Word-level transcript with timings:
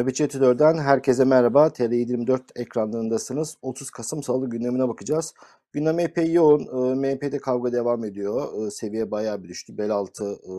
Nöbetçi 0.00 0.24
Editör'den 0.24 0.78
herkese 0.78 1.24
merhaba. 1.24 1.66
TR24 1.66 2.40
ekranlarındasınız. 2.56 3.56
30 3.62 3.90
Kasım 3.90 4.22
Salı 4.22 4.50
gündemine 4.50 4.88
bakacağız. 4.88 5.34
Gündem 5.72 5.98
epey 5.98 6.32
yoğun. 6.32 6.60
E, 6.60 6.94
MHP'de 6.94 7.38
kavga 7.38 7.72
devam 7.72 8.04
ediyor. 8.04 8.66
E, 8.66 8.70
seviye 8.70 9.10
bayağı 9.10 9.42
bir 9.42 9.48
düştü. 9.48 9.78
Bel 9.78 9.90
altı 9.90 10.24
e, 10.24 10.52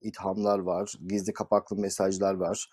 ithamlar 0.00 0.58
var. 0.58 0.94
Gizli 1.08 1.32
kapaklı 1.32 1.76
mesajlar 1.76 2.34
var. 2.34 2.70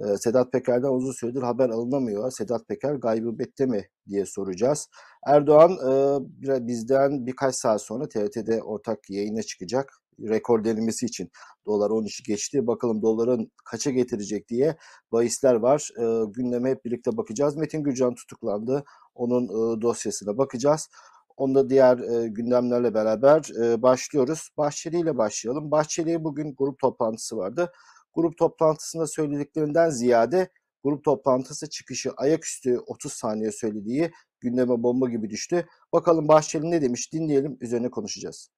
E, 0.00 0.16
Sedat 0.16 0.52
Peker'den 0.52 0.88
uzun 0.88 1.12
süredir 1.12 1.42
haber 1.42 1.70
alınamıyor. 1.70 2.30
Sedat 2.30 2.68
Peker 2.68 2.94
gaybubette 2.94 3.66
mi 3.66 3.88
diye 4.08 4.26
soracağız. 4.26 4.88
Erdoğan 5.26 5.72
e, 5.72 6.66
bizden 6.66 7.26
birkaç 7.26 7.54
saat 7.54 7.82
sonra 7.82 8.08
TRT'de 8.08 8.62
ortak 8.62 9.10
yayına 9.10 9.42
çıkacak 9.42 10.00
rekor 10.22 10.64
denemesi 10.64 11.06
için 11.06 11.30
dolar 11.66 11.90
13'ü 11.90 12.24
geçti. 12.24 12.66
Bakalım 12.66 13.02
doların 13.02 13.50
kaça 13.64 13.90
getirecek 13.90 14.48
diye 14.48 14.76
bahisler 15.12 15.54
var. 15.54 15.90
E, 15.98 16.30
gündeme 16.30 16.70
hep 16.70 16.84
birlikte 16.84 17.16
bakacağız. 17.16 17.56
Metin 17.56 17.82
Gürcan 17.82 18.14
tutuklandı. 18.14 18.84
Onun 19.14 19.44
e, 19.44 19.82
dosyasına 19.82 20.38
bakacağız. 20.38 20.88
Onda 21.36 21.70
diğer 21.70 21.98
e, 21.98 22.28
gündemlerle 22.28 22.94
beraber 22.94 23.50
e, 23.62 23.82
başlıyoruz. 23.82 24.48
Bahçeli 24.56 25.00
ile 25.00 25.18
başlayalım. 25.18 25.70
Bahçeli'ye 25.70 26.24
bugün 26.24 26.54
grup 26.54 26.78
toplantısı 26.78 27.36
vardı. 27.36 27.72
Grup 28.14 28.38
toplantısında 28.38 29.06
söylediklerinden 29.06 29.90
ziyade 29.90 30.48
grup 30.84 31.04
toplantısı 31.04 31.68
çıkışı 31.70 32.10
ayaküstü 32.16 32.78
30 32.86 33.12
saniye 33.12 33.52
söylediği 33.52 34.10
gündeme 34.40 34.82
bomba 34.82 35.08
gibi 35.08 35.30
düştü. 35.30 35.66
Bakalım 35.92 36.28
Bahçeli 36.28 36.70
ne 36.70 36.82
demiş 36.82 37.12
dinleyelim 37.12 37.56
üzerine 37.60 37.90
konuşacağız. 37.90 38.50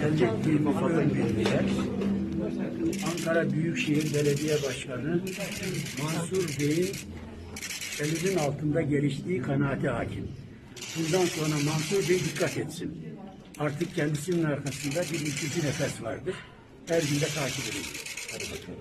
Gelecek 0.00 0.46
bir 0.46 0.60
muhatap 0.60 1.14
bilgiler. 1.14 1.64
Ankara 3.12 3.52
Büyükşehir 3.52 4.14
Belediye 4.14 4.54
Başkanı 4.62 5.20
Mansur 6.02 6.58
Bey'in 6.60 6.92
elinin 8.00 8.38
altında 8.38 8.82
geliştiği 8.82 9.42
kanaate 9.42 9.88
hakim. 9.88 10.28
Bundan 10.96 11.26
sonra 11.26 11.54
Mansur 11.54 12.08
Bey 12.08 12.18
dikkat 12.18 12.58
etsin. 12.58 13.04
Artık 13.58 13.94
kendisinin 13.94 14.44
arkasında 14.44 15.00
bir 15.00 15.20
ikinci 15.26 15.66
nefes 15.66 16.02
vardır. 16.02 16.34
Her 16.86 17.00
gün 17.02 17.18
takip 17.18 17.64
edin. 17.70 17.84
Hadi 18.32 18.44
bakalım. 18.44 18.78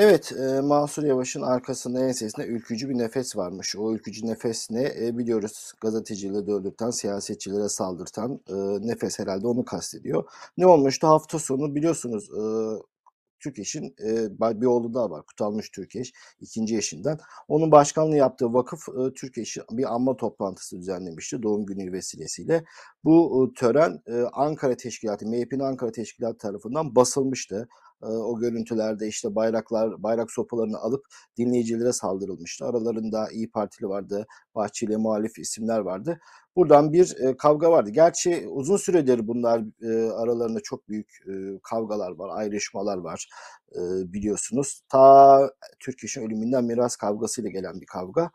Evet, 0.00 0.32
e, 0.32 0.60
Mansur 0.60 1.04
Yavaş'ın 1.04 1.42
arkasında 1.42 2.00
ensesinde 2.00 2.46
ülkücü 2.46 2.88
bir 2.88 2.98
nefes 2.98 3.36
varmış. 3.36 3.76
O 3.76 3.94
ülkücü 3.94 4.26
nefes 4.26 4.70
ne? 4.70 4.94
E, 5.00 5.18
biliyoruz 5.18 5.72
gazetecileri 5.80 6.52
öldürten, 6.52 6.90
siyasetçilere 6.90 7.68
saldırtan 7.68 8.40
e, 8.48 8.54
nefes 8.86 9.18
herhalde 9.18 9.46
onu 9.46 9.64
kastediyor. 9.64 10.24
Ne 10.56 10.66
olmuştu? 10.66 11.06
Hafta 11.06 11.38
sonu 11.38 11.74
biliyorsunuz 11.74 12.30
e, 12.30 12.42
Türkeş'in 13.40 13.94
e, 14.04 14.40
bir 14.60 14.66
oğlu 14.66 14.94
daha 14.94 15.10
var. 15.10 15.26
Kutalmış 15.26 15.70
Türkeş, 15.70 16.12
ikinci 16.40 16.76
eşinden. 16.76 17.18
Onun 17.48 17.72
başkanlığı 17.72 18.16
yaptığı 18.16 18.54
vakıf 18.54 18.88
e, 18.88 19.14
Türkeş'in 19.14 19.62
bir 19.70 19.94
anma 19.94 20.16
toplantısı 20.16 20.78
düzenlemişti 20.78 21.42
doğum 21.42 21.66
günü 21.66 21.92
vesilesiyle. 21.92 22.64
Bu 23.04 23.52
tören 23.56 24.02
Ankara 24.32 24.76
Teşkilatı, 24.76 25.26
MHP'nin 25.26 25.60
Ankara 25.60 25.92
Teşkilatı 25.92 26.38
tarafından 26.38 26.94
basılmıştı 26.96 27.68
o 28.00 28.38
görüntülerde 28.38 29.08
işte 29.08 29.34
bayraklar, 29.34 30.02
bayrak 30.02 30.30
sopalarını 30.30 30.78
alıp 30.78 31.06
dinleyicilere 31.36 31.92
saldırılmıştı. 31.92 32.64
Aralarında 32.66 33.28
İyi 33.30 33.50
Partili 33.50 33.88
vardı, 33.88 34.26
Bahçeli 34.54 34.96
muhalif 34.96 35.38
isimler 35.38 35.78
vardı. 35.78 36.18
Buradan 36.56 36.92
bir 36.92 37.16
e, 37.20 37.36
kavga 37.36 37.70
vardı. 37.70 37.90
Gerçi 37.90 38.48
uzun 38.48 38.76
süredir 38.76 39.28
bunlar 39.28 39.62
e, 39.82 40.10
aralarında 40.10 40.60
çok 40.60 40.88
büyük 40.88 41.10
e, 41.26 41.32
kavgalar 41.62 42.10
var, 42.10 42.28
ayrışmalar 42.38 42.98
var 42.98 43.28
biliyorsunuz. 44.04 44.82
Ta 44.88 45.50
Türkeş'in 45.80 46.22
ölümünden 46.26 46.64
miras 46.64 46.96
kavgasıyla 46.96 47.50
gelen 47.50 47.80
bir 47.80 47.86
kavga. 47.86 48.30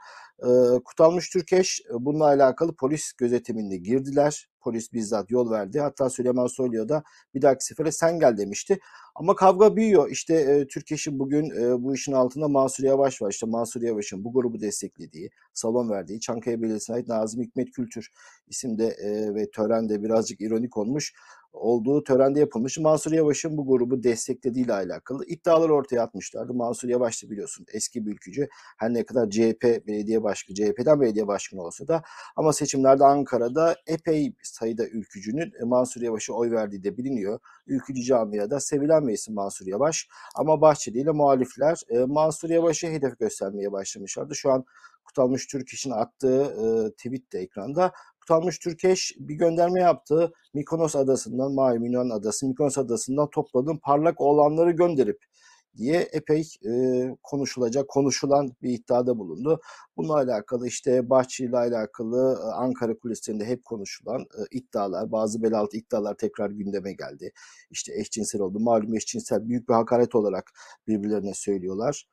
Kutalmış 0.86 1.30
Türkeş 1.30 1.82
bununla 2.00 2.26
alakalı 2.26 2.76
polis 2.76 3.14
gözetiminde 3.14 3.78
girdiler. 3.78 4.50
Polis 4.62 4.94
bizzat 4.94 5.32
yol 5.32 5.52
verdi. 5.52 5.80
Hatta 5.80 6.10
Süleyman 6.10 6.48
Soylu'ya 6.48 6.90
da 6.90 7.04
bir 7.34 7.42
dahaki 7.42 7.66
sefere 7.66 7.92
sen 7.92 8.20
gel 8.20 8.38
demişti. 8.38 8.80
Ama 9.16 9.36
kavga 9.36 9.76
büyüyor. 9.76 10.10
İşte 10.10 10.36
e, 10.36 10.68
Türkeş'in 10.68 11.20
bugün 11.20 11.50
e, 11.50 11.84
bu 11.84 11.94
işin 11.96 12.12
altında 12.12 12.48
Mansur 12.48 12.84
Yavaş 12.84 13.22
var. 13.22 13.32
İşte 13.32 13.46
Mansur 13.46 13.82
Yavaş'ın 13.82 14.24
bu 14.24 14.34
grubu 14.34 14.60
desteklediği, 14.62 15.30
salon 15.54 15.90
verdiği 15.90 16.20
Çankaya 16.20 16.62
Belediyesi'ne 16.62 16.96
ait 16.96 17.08
Nazım 17.08 17.42
Hikmet 17.42 17.72
Kültür 17.72 18.12
isimde 18.48 18.88
e, 18.88 19.36
ve 19.36 19.52
törende 19.52 20.04
birazcık 20.04 20.42
ironik 20.42 20.78
olmuş 20.78 21.14
olduğu 21.54 22.04
törende 22.04 22.40
yapılmış. 22.40 22.78
Mansur 22.78 23.12
Yavaş'ın 23.12 23.58
bu 23.58 23.68
grubu 23.68 24.04
desteklediği 24.04 24.66
ile 24.66 24.74
alakalı 24.74 25.26
iddialar 25.26 25.70
ortaya 25.70 26.02
atmışlardı. 26.02 26.54
Mansur 26.54 26.90
Yavaş 26.90 27.24
da 27.24 27.30
biliyorsun 27.30 27.66
eski 27.74 28.06
bir 28.06 28.12
ülkücü. 28.12 28.48
Her 28.78 28.94
ne 28.94 29.04
kadar 29.06 29.30
CHP 29.30 29.88
belediye 29.88 30.24
başkanı, 30.24 30.56
CHP'den 30.56 31.02
belediye 31.02 31.28
başkanı 31.28 31.62
olsa 31.62 31.88
da 31.88 32.04
ama 32.36 32.54
seçimlerde 32.54 33.06
Ankara'da 33.06 33.76
epey 33.88 34.34
sayıda 34.44 34.88
ülkücünün 34.88 35.54
e, 35.62 35.64
Mansur 35.66 36.02
Yavaş'a 36.02 36.34
oy 36.34 36.52
verdiği 36.52 36.84
de 36.84 36.98
biliniyor. 36.98 37.40
Ülkücü 37.68 38.04
camiada 38.04 38.60
sevilen 38.60 39.08
bir 39.08 39.14
isim 39.14 39.34
Mansur 39.34 39.68
Yavaş. 39.68 40.08
Ama 40.36 40.62
Bahçeli 40.62 41.00
ile 41.00 41.12
muhalifler 41.12 41.82
e, 41.90 42.00
Mansur 42.00 42.50
Yavaş'a 42.50 42.88
hedef 42.88 43.20
göstermeye 43.20 43.72
başlamışlardı. 43.72 44.36
Şu 44.36 44.52
an 44.52 44.66
Kutalmış 45.04 45.48
Türk 45.48 45.70
işin 45.70 45.92
attığı 45.92 46.44
e, 46.44 46.92
tweet 46.92 47.34
de 47.34 47.40
ekranda. 47.40 47.92
Kutalmış 48.24 48.60
Türkeş 48.60 49.16
bir 49.20 49.36
gönderme 49.36 49.80
yaptı. 49.80 50.34
Mikonos 50.54 50.96
adasından, 50.96 51.54
malum 51.54 51.86
Yunan 51.86 52.10
adası, 52.10 52.48
Mikonos 52.48 52.78
adasından 52.78 53.30
topladığım 53.30 53.80
parlak 53.80 54.22
olanları 54.22 54.72
gönderip 54.72 55.24
diye 55.78 56.02
epey 56.02 56.48
e, 56.66 56.72
konuşulacak, 57.24 57.88
konuşulan 57.88 58.52
bir 58.62 58.70
iddiada 58.70 59.18
bulundu. 59.18 59.62
Bununla 59.98 60.16
alakalı 60.16 60.68
işte 60.68 61.10
Bahçeli 61.10 61.50
ile 61.50 61.58
alakalı 61.58 62.40
e, 62.44 62.46
Ankara 62.46 62.98
kulislerinde 62.98 63.46
hep 63.46 63.66
konuşulan 63.66 64.22
e, 64.22 64.58
iddialar, 64.58 65.12
bazı 65.12 65.44
belaltı 65.44 65.78
iddialar 65.78 66.16
tekrar 66.16 66.52
gündeme 66.52 66.94
geldi. 66.94 67.32
İşte 67.72 68.00
eşcinsel 68.00 68.42
oldu. 68.42 68.60
Malum 68.60 68.96
eşcinsel 68.96 69.50
büyük 69.50 69.70
bir 69.70 69.74
hakaret 69.74 70.16
olarak 70.16 70.52
birbirlerine 70.88 71.34
söylüyorlar 71.34 72.06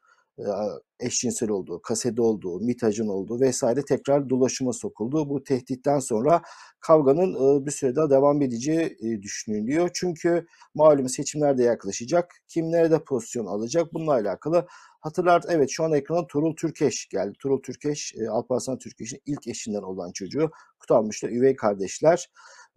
eşcinsel 1.01 1.51
olduğu, 1.51 1.83
kasede 1.83 2.23
olduğu, 2.23 2.61
mitajın 2.61 3.09
olduğu 3.09 3.41
vesaire 3.41 3.83
tekrar 3.85 4.31
dolaşıma 4.31 4.73
sokuldu. 4.73 5.29
Bu 5.29 5.45
tehditten 5.45 5.99
sonra 5.99 6.43
kavganın 6.81 7.67
bir 7.67 7.71
süre 7.71 7.97
daha 7.97 8.11
devam 8.11 8.43
edeceği 8.43 8.99
düşünülüyor. 9.23 9.91
Çünkü 9.95 10.47
malum 10.75 11.09
seçimler 11.09 11.59
de 11.59 11.63
yaklaşacak. 11.63 12.35
Kim 12.49 12.73
nerede 12.73 13.05
pozisyon 13.05 13.47
alacak 13.47 13.95
bununla 13.95 14.13
alakalı 14.13 14.67
Hatırlar 15.01 15.43
evet 15.49 15.71
şu 15.71 15.85
an 15.85 15.93
ekrana 15.93 16.27
Turul 16.27 16.57
Türkeş 16.57 17.09
geldi. 17.09 17.33
Turul 17.39 17.63
Türkeş, 17.63 18.15
Alparslan 18.31 18.79
Türkeş'in 18.79 19.21
ilk 19.27 19.49
eşinden 19.49 19.83
olan 19.83 20.13
çocuğu. 20.13 20.51
Kutalmış'ta 20.79 21.29
üvey 21.29 21.57
kardeşler 21.57 22.31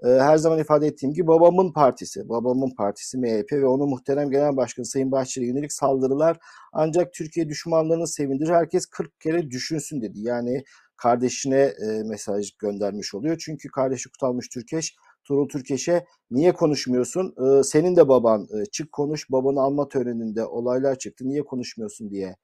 her 0.03 0.37
zaman 0.37 0.59
ifade 0.59 0.87
ettiğim 0.87 1.13
gibi 1.13 1.27
babamın 1.27 1.73
partisi, 1.73 2.29
babamın 2.29 2.75
partisi 2.77 3.17
MHP 3.17 3.51
ve 3.51 3.65
onun 3.65 3.89
muhterem 3.89 4.31
genel 4.31 4.57
başkanı 4.57 4.85
Sayın 4.85 5.11
Bahçeli'ye 5.11 5.51
yönelik 5.51 5.73
saldırılar 5.73 6.37
ancak 6.73 7.13
Türkiye 7.13 7.49
düşmanlarını 7.49 8.07
sevindirir. 8.07 8.51
Herkes 8.51 8.85
40 8.85 9.21
kere 9.21 9.51
düşünsün 9.51 10.01
dedi. 10.01 10.19
Yani 10.19 10.63
kardeşine 10.97 11.59
e, 11.59 12.03
mesaj 12.03 12.51
göndermiş 12.51 13.15
oluyor. 13.15 13.37
Çünkü 13.45 13.69
kardeşi 13.69 14.09
Kutalmış 14.09 14.49
Türkeş 14.49 14.95
Turul 15.23 15.49
Türkeş'e 15.49 16.05
niye 16.31 16.53
konuşmuyorsun? 16.53 17.35
Ee, 17.37 17.63
senin 17.63 17.95
de 17.95 18.07
baban 18.07 18.43
e, 18.43 18.65
çık 18.65 18.91
konuş 18.91 19.31
babanı 19.31 19.61
alma 19.61 19.87
töreninde 19.87 20.45
olaylar 20.45 20.99
çıktı 20.99 21.27
niye 21.27 21.41
konuşmuyorsun 21.41 22.09
diye 22.09 22.35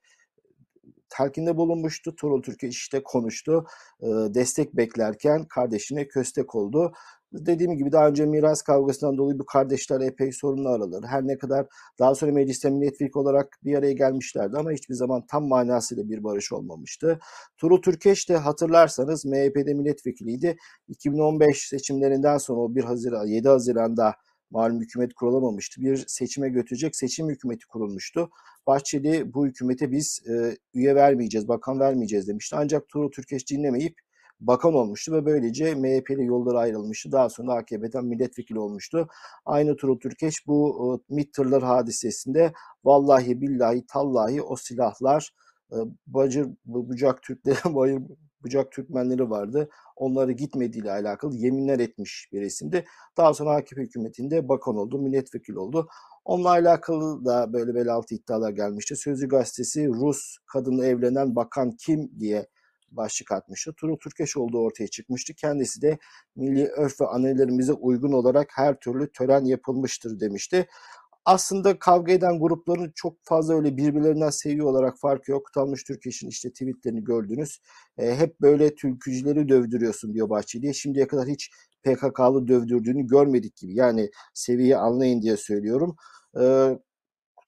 telkinde 1.09 1.57
bulunmuştu. 1.57 2.15
Turul 2.15 2.41
Türkeş 2.41 2.77
işte 2.77 3.03
konuştu. 3.03 3.65
E, 4.01 4.07
destek 4.07 4.77
beklerken 4.77 5.45
kardeşine 5.45 6.07
köstek 6.07 6.55
oldu. 6.55 6.91
Dediğim 7.33 7.77
gibi 7.77 7.91
daha 7.91 8.07
önce 8.07 8.25
miras 8.25 8.61
kavgasından 8.61 9.17
dolayı 9.17 9.39
bu 9.39 9.45
kardeşler 9.45 10.01
epey 10.01 10.31
sorunlu 10.31 10.69
araları. 10.69 11.07
Her 11.07 11.27
ne 11.27 11.37
kadar 11.37 11.67
daha 11.99 12.15
sonra 12.15 12.31
mecliste 12.31 12.69
milletvekili 12.69 13.19
olarak 13.19 13.59
bir 13.63 13.75
araya 13.75 13.93
gelmişlerdi 13.93 14.57
ama 14.57 14.71
hiçbir 14.71 14.95
zaman 14.95 15.25
tam 15.27 15.47
manasıyla 15.47 16.09
bir 16.09 16.23
barış 16.23 16.51
olmamıştı. 16.51 17.19
Turul 17.57 17.81
Türkeş 17.81 18.29
de 18.29 18.37
hatırlarsanız 18.37 19.25
MHP'de 19.25 19.73
milletvekiliydi. 19.73 20.57
2015 20.87 21.67
seçimlerinden 21.67 22.37
sonra 22.37 22.59
o 22.59 22.75
1 22.75 22.83
Haziran 22.83 23.27
7 23.27 23.47
Haziran'da 23.47 24.15
malum 24.51 24.81
hükümet 24.81 25.13
kurulamamıştı. 25.13 25.81
Bir 25.81 26.05
seçime 26.07 26.49
götürecek 26.49 26.95
seçim 26.95 27.29
hükümeti 27.29 27.67
kurulmuştu. 27.67 28.29
Bahçeli 28.67 29.33
bu 29.33 29.47
hükümete 29.47 29.91
biz 29.91 30.21
e, 30.29 30.57
üye 30.73 30.95
vermeyeceğiz, 30.95 31.47
bakan 31.47 31.79
vermeyeceğiz 31.79 32.27
demişti. 32.27 32.55
Ancak 32.59 32.87
Turul 32.87 33.11
Türkeş 33.11 33.49
dinlemeyip 33.49 33.95
bakan 34.39 34.73
olmuştu 34.73 35.13
ve 35.13 35.25
böylece 35.25 35.75
MHP 35.75 36.09
ile 36.09 36.23
yolları 36.23 36.59
ayrılmıştı. 36.59 37.11
Daha 37.11 37.29
sonra 37.29 37.53
AKP'den 37.53 38.05
milletvekili 38.05 38.59
olmuştu. 38.59 39.07
Aynı 39.45 39.75
Turul 39.75 39.99
Türkeş 39.99 40.47
bu 40.47 40.99
e, 41.09 41.13
MİT 41.15 41.33
tırlar 41.33 41.63
hadisesinde 41.63 42.53
vallahi 42.83 43.41
billahi 43.41 43.85
tallahi 43.87 44.41
o 44.41 44.55
silahlar 44.55 45.33
e, 45.71 45.77
Bacır 46.07 46.47
Bucak 46.65 47.23
Türkleri 47.23 47.57
bayır 47.75 48.01
Bucak 48.43 48.71
Türkmenleri 48.71 49.29
vardı. 49.29 49.69
Onları 49.95 50.31
gitmediğiyle 50.31 50.91
alakalı 50.91 51.35
yeminler 51.35 51.79
etmiş 51.79 52.29
bir 52.33 52.41
isimdi. 52.41 52.85
Daha 53.17 53.33
sonra 53.33 53.55
AKP 53.55 53.81
hükümetinde 53.81 54.49
bakan 54.49 54.75
oldu, 54.75 54.99
milletvekili 54.99 55.59
oldu. 55.59 55.87
Onunla 56.25 56.49
alakalı 56.49 57.25
da 57.25 57.53
böyle 57.53 57.75
bel 57.75 57.87
altı 57.89 58.15
iddialar 58.15 58.51
gelmişti. 58.51 58.95
Sözcü 58.95 59.27
gazetesi 59.27 59.87
Rus 59.87 60.37
kadınla 60.53 60.85
evlenen 60.85 61.35
bakan 61.35 61.71
kim 61.71 62.19
diye 62.19 62.47
başlık 62.91 63.31
atmıştı. 63.31 63.73
Turul 63.73 63.97
Türkeş 63.97 64.37
olduğu 64.37 64.59
ortaya 64.59 64.87
çıkmıştı. 64.87 65.33
Kendisi 65.33 65.81
de 65.81 65.97
milli 66.35 66.67
örf 66.67 67.01
ve 67.01 67.05
ananelerimize 67.05 67.73
uygun 67.73 68.11
olarak 68.11 68.49
her 68.55 68.79
türlü 68.79 69.11
tören 69.11 69.45
yapılmıştır 69.45 70.19
demişti. 70.19 70.67
Aslında 71.25 71.79
kavga 71.79 72.11
eden 72.11 72.39
grupların 72.39 72.91
çok 72.95 73.17
fazla 73.23 73.55
öyle 73.55 73.77
birbirlerinden 73.77 74.29
seviye 74.29 74.63
olarak 74.63 74.99
farkı 74.99 75.31
yok. 75.31 75.45
Kutalmış 75.45 75.83
Türkeş'in 75.83 76.27
işte 76.27 76.49
tweetlerini 76.49 77.03
gördünüz. 77.03 77.59
E, 77.97 78.15
hep 78.15 78.41
böyle 78.41 78.75
türkücüleri 78.75 79.49
dövdürüyorsun 79.49 80.13
diyor 80.13 80.29
Bahçeli'ye. 80.29 80.73
Şimdiye 80.73 81.07
kadar 81.07 81.27
hiç 81.27 81.51
PKK'lı 81.83 82.47
dövdürdüğünü 82.47 83.07
görmedik 83.07 83.55
gibi. 83.57 83.75
Yani 83.75 84.09
seviyeyi 84.33 84.77
anlayın 84.77 85.21
diye 85.21 85.37
söylüyorum. 85.37 85.95
E, 86.41 86.43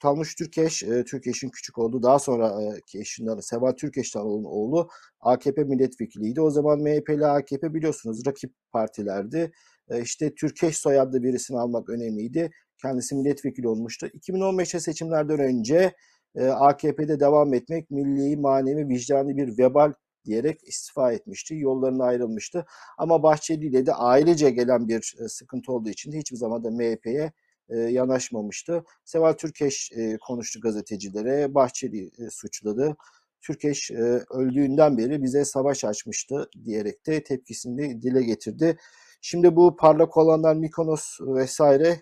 Kutalmış 0.02 0.36
Türkeş, 0.36 0.84
e, 0.84 1.04
Türkeş'in 1.04 1.50
küçük 1.50 1.78
olduğu 1.78 2.04
daha 2.04 2.20
sonraki 2.20 3.00
eşinden 3.00 3.40
Seval 3.40 3.72
Türkeş'ten 3.72 4.20
olan 4.20 4.46
oğlu 4.46 4.90
AKP 5.20 5.64
milletvekiliydi. 5.64 6.42
O 6.42 6.50
zaman 6.50 6.80
MHP 6.80 7.10
ile 7.10 7.26
AKP 7.26 7.74
biliyorsunuz 7.74 8.26
rakip 8.26 8.54
partilerdi. 8.72 9.52
E, 9.90 10.02
işte 10.02 10.36
Türkeş 10.36 10.78
soyadlı 10.78 11.24
birisini 11.24 11.60
almak 11.60 11.90
önemliydi. 11.90 12.52
Kendisi 12.82 13.16
milletvekili 13.16 13.68
olmuştu. 13.68 14.08
2015'te 14.08 14.80
seçimlerden 14.80 15.40
önce 15.40 15.94
e, 16.36 16.46
AKP'de 16.48 17.20
devam 17.20 17.54
etmek 17.54 17.92
milli, 17.92 18.38
manevi, 18.38 18.90
vicdani 18.90 19.38
bir 19.38 19.58
vebal 19.58 19.94
diyerek 20.26 20.64
istifa 20.64 21.12
etmişti. 21.12 21.56
Yollarına 21.56 22.04
ayrılmıştı. 22.06 22.66
Ama 22.98 23.24
Bahçeli 23.24 23.66
ile 23.66 23.86
de 23.86 23.94
ailece 23.94 24.50
gelen 24.50 24.88
bir 24.88 25.16
e, 25.26 25.28
sıkıntı 25.28 25.72
olduğu 25.72 25.90
için 25.90 26.12
de 26.12 26.18
hiçbir 26.18 26.38
zaman 26.38 26.64
da 26.64 26.72
MHP'ye 26.72 27.32
yanaşmamıştı. 27.72 28.84
Seval 29.06 29.34
Türkeş 29.34 29.92
konuştu 30.28 30.60
gazetecilere, 30.60 31.56
Bahçeli 31.56 32.12
suçladı. 32.32 32.96
Türkeş 33.42 33.92
öldüğünden 34.32 34.98
beri 34.98 35.24
bize 35.24 35.46
savaş 35.46 35.86
açmıştı 35.86 36.50
diyerek 36.66 37.08
de 37.08 37.24
tepkisini 37.24 38.02
dile 38.02 38.24
getirdi. 38.24 38.78
Şimdi 39.22 39.56
bu 39.56 39.76
parlak 39.76 40.18
olanlar 40.18 40.56
Mikonos 40.56 41.18
vesaire 41.22 42.02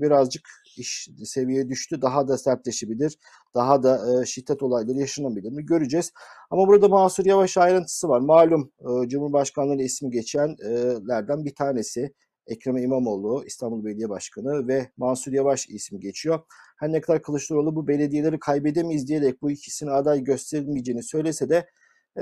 birazcık 0.00 0.48
iş 0.76 1.08
seviye 1.24 1.68
düştü. 1.68 2.02
Daha 2.02 2.28
da 2.28 2.38
sertleşebilir. 2.38 3.18
Daha 3.54 3.82
da 3.82 4.24
şiddet 4.26 4.62
olayları 4.62 4.98
yaşanabilir 4.98 5.52
mi 5.52 5.66
göreceğiz. 5.66 6.12
Ama 6.50 6.68
burada 6.68 6.88
Mansur 6.88 7.26
Yavaş 7.26 7.58
ayrıntısı 7.58 8.08
var. 8.08 8.20
Malum 8.20 8.72
Cumhurbaşkanlığı 9.06 9.82
ismi 9.82 10.10
geçenlerden 10.10 11.44
bir 11.44 11.54
tanesi. 11.54 12.14
Ekrem 12.48 12.76
İmamoğlu, 12.76 13.44
İstanbul 13.46 13.84
Belediye 13.84 14.08
Başkanı 14.08 14.68
ve 14.68 14.90
Mansur 14.96 15.32
Yavaş 15.32 15.68
ismi 15.68 16.00
geçiyor. 16.00 16.40
Her 16.76 16.92
ne 16.92 17.00
kadar 17.00 17.22
Kılıçdaroğlu 17.22 17.76
bu 17.76 17.88
belediyeleri 17.88 18.38
kaybedemeyiz 18.38 19.08
diyerek 19.08 19.42
bu 19.42 19.50
ikisini 19.50 19.90
aday 19.90 20.24
gösterilmeyeceğini 20.24 21.02
söylese 21.02 21.48
de 21.48 21.66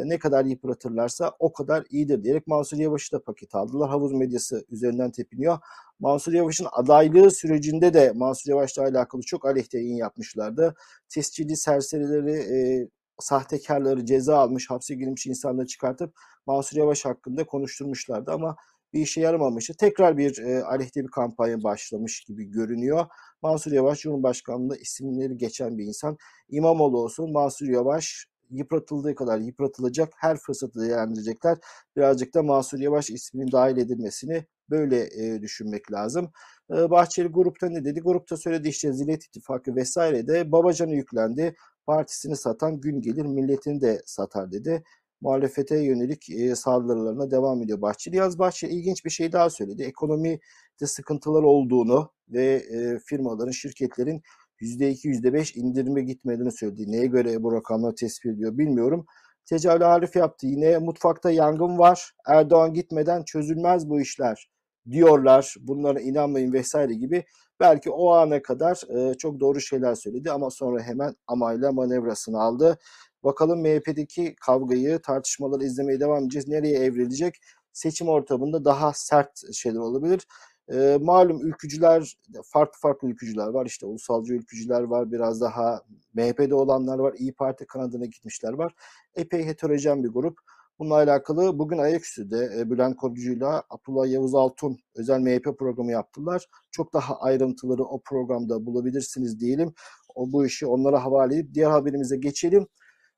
ne 0.05 0.19
kadar 0.19 0.44
yıpratırlarsa 0.44 1.32
o 1.38 1.52
kadar 1.52 1.84
iyidir 1.90 2.25
diyerek 2.25 2.46
Mansur 2.46 2.76
Yavaş'ı 2.76 3.12
da 3.12 3.23
paket 3.23 3.55
aldılar. 3.55 3.90
Havuz 3.90 4.12
medyası 4.12 4.64
üzerinden 4.70 5.11
tepiniyor. 5.11 5.58
Mansur 6.00 6.32
Yavaş'ın 6.32 6.67
adaylığı 6.73 7.31
sürecinde 7.31 7.94
de 7.94 8.12
Mansur 8.14 8.50
Yavaş'la 8.50 8.82
alakalı 8.82 9.23
çok 9.23 9.46
aleyhte 9.46 9.78
yayın 9.78 9.96
yapmışlardı. 9.96 10.75
Tescilli 11.08 11.56
serserileri, 11.56 12.32
e, 12.32 12.88
sahtekarları 13.19 14.05
ceza 14.05 14.38
almış, 14.38 14.70
hapse 14.70 14.94
girmiş 14.94 15.26
insanları 15.26 15.67
çıkartıp 15.67 16.14
Mansur 16.46 16.76
Yavaş 16.76 17.05
hakkında 17.05 17.46
konuşturmuşlardı 17.46 18.32
ama 18.32 18.56
bir 18.96 19.00
işe 19.00 19.20
yaramamıştı. 19.20 19.75
Tekrar 19.76 20.19
bir 20.19 20.38
e, 20.38 20.64
aleyhte 20.64 21.02
bir 21.02 21.08
kampanya 21.08 21.62
başlamış 21.62 22.25
gibi 22.25 22.44
görünüyor. 22.44 23.06
Mansur 23.43 23.72
Yavaş 23.72 24.00
Cumhurbaşkanlığı 24.00 24.76
isimleri 24.76 25.37
geçen 25.37 25.78
bir 25.78 25.84
insan. 25.84 26.16
İmamoğlu 26.48 26.98
olsun, 27.02 27.32
Mansur 27.32 27.66
Yavaş 27.66 28.26
yıpratıldığı 28.50 29.14
kadar 29.14 29.38
yıpratılacak 29.38 30.12
her 30.16 30.37
fırsatı 30.37 30.81
değerlendirecekler. 30.81 31.58
Birazcık 31.96 32.34
da 32.34 32.43
Mansur 32.43 32.78
Yavaş 32.78 33.10
isminin 33.10 33.52
dahil 33.52 33.76
edilmesini 33.76 34.44
böyle 34.70 35.25
e, 35.25 35.42
düşünmek 35.42 35.92
lazım. 35.92 36.31
E, 36.70 36.90
Bahçeli 36.90 37.28
grupta 37.28 37.69
ne 37.69 37.84
dedi? 37.84 38.00
Grupta 38.00 38.37
söyledi 38.37 38.69
işte 38.69 38.92
Zillet 38.92 39.25
İttifakı 39.25 39.76
vesaire 39.76 40.26
de 40.26 40.52
Babacan'ı 40.52 40.94
yüklendi. 40.94 41.56
Partisini 41.87 42.37
satan 42.37 42.81
gün 42.81 43.00
gelir 43.00 43.26
milletini 43.26 43.81
de 43.81 44.02
satar 44.06 44.52
dedi. 44.52 44.82
Muhalefete 45.20 45.78
yönelik 45.78 46.30
e, 46.30 46.54
saldırılarına 46.54 47.30
devam 47.30 47.62
ediyor 47.62 47.82
Bahçeli. 47.82 48.16
Yaz 48.16 48.38
Bahçeli 48.38 48.72
ilginç 48.72 49.04
bir 49.04 49.10
şey 49.10 49.32
daha 49.32 49.50
söyledi. 49.50 49.82
Ekonomide 49.82 50.86
sıkıntılar 50.86 51.42
olduğunu 51.42 52.10
ve 52.28 52.44
e, 52.44 52.98
firmaların, 53.06 53.50
şirketlerin 53.50 54.22
%2, 54.60 55.08
%5 55.08 55.58
indirime 55.58 56.02
gitmediğini 56.02 56.52
söyledi. 56.52 56.92
Neye 56.92 57.06
göre 57.06 57.42
bu 57.42 57.52
rakamları 57.52 57.94
tespit 57.94 58.32
ediyor 58.32 58.58
bilmiyorum. 58.58 59.06
Tecavüz 59.46 59.82
Arif 59.82 60.16
yaptı. 60.16 60.46
Yine 60.46 60.78
mutfakta 60.78 61.30
yangın 61.30 61.78
var. 61.78 62.12
Erdoğan 62.26 62.74
gitmeden 62.74 63.24
çözülmez 63.24 63.88
bu 63.88 64.00
işler 64.00 64.48
diyorlar. 64.90 65.54
Bunlara 65.60 66.00
inanmayın 66.00 66.52
vesaire 66.52 66.94
gibi. 66.94 67.24
Belki 67.60 67.90
o 67.90 68.10
ana 68.10 68.42
kadar 68.42 68.82
e, 68.96 69.14
çok 69.14 69.40
doğru 69.40 69.60
şeyler 69.60 69.94
söyledi 69.94 70.30
ama 70.30 70.50
sonra 70.50 70.82
hemen 70.82 71.14
amayla 71.26 71.72
manevrasını 71.72 72.40
aldı. 72.40 72.78
Bakalım 73.26 73.61
MHP'deki 73.61 74.34
kavgayı, 74.40 74.99
tartışmaları 74.99 75.64
izlemeye 75.64 76.00
devam 76.00 76.23
edeceğiz. 76.23 76.49
Nereye 76.49 76.78
evrilecek? 76.78 77.34
Seçim 77.73 78.08
ortamında 78.08 78.64
daha 78.64 78.93
sert 78.94 79.55
şeyler 79.55 79.78
olabilir. 79.78 80.26
E, 80.73 80.99
malum 81.00 81.46
ülkücüler, 81.46 82.17
farklı 82.44 82.78
farklı 82.81 83.08
ülkücüler 83.08 83.46
var. 83.46 83.67
İşte 83.67 83.87
ulusalcı 83.87 84.34
ülkücüler 84.34 84.82
var, 84.82 85.12
biraz 85.12 85.40
daha 85.40 85.82
MHP'de 86.14 86.55
olanlar 86.55 86.99
var, 86.99 87.14
İyi 87.19 87.32
Parti 87.32 87.67
kanadına 87.67 88.05
gitmişler 88.05 88.52
var. 88.52 88.75
Epey 89.14 89.46
heterojen 89.46 90.05
bir 90.05 90.08
grup. 90.08 90.38
Bununla 90.78 90.94
alakalı 90.94 91.58
bugün 91.58 91.78
ayaküstüde 91.78 92.50
e, 92.58 92.70
Bülent 92.70 92.96
Korucu'yla 92.96 93.62
Abdullah 93.70 94.08
Yavuz 94.08 94.34
Altun 94.34 94.78
özel 94.94 95.20
MHP 95.20 95.58
programı 95.58 95.93
yaptılar. 95.93 96.46
Çok 96.70 96.93
daha 96.93 97.20
ayrıntıları 97.20 97.84
o 97.84 98.00
programda 98.02 98.67
bulabilirsiniz 98.67 99.40
diyelim. 99.40 99.75
O 100.14 100.32
bu 100.32 100.46
işi 100.46 100.67
onlara 100.67 101.05
havale 101.05 101.34
edip 101.37 101.55
diğer 101.55 101.70
haberimize 101.70 102.17
geçelim. 102.17 102.67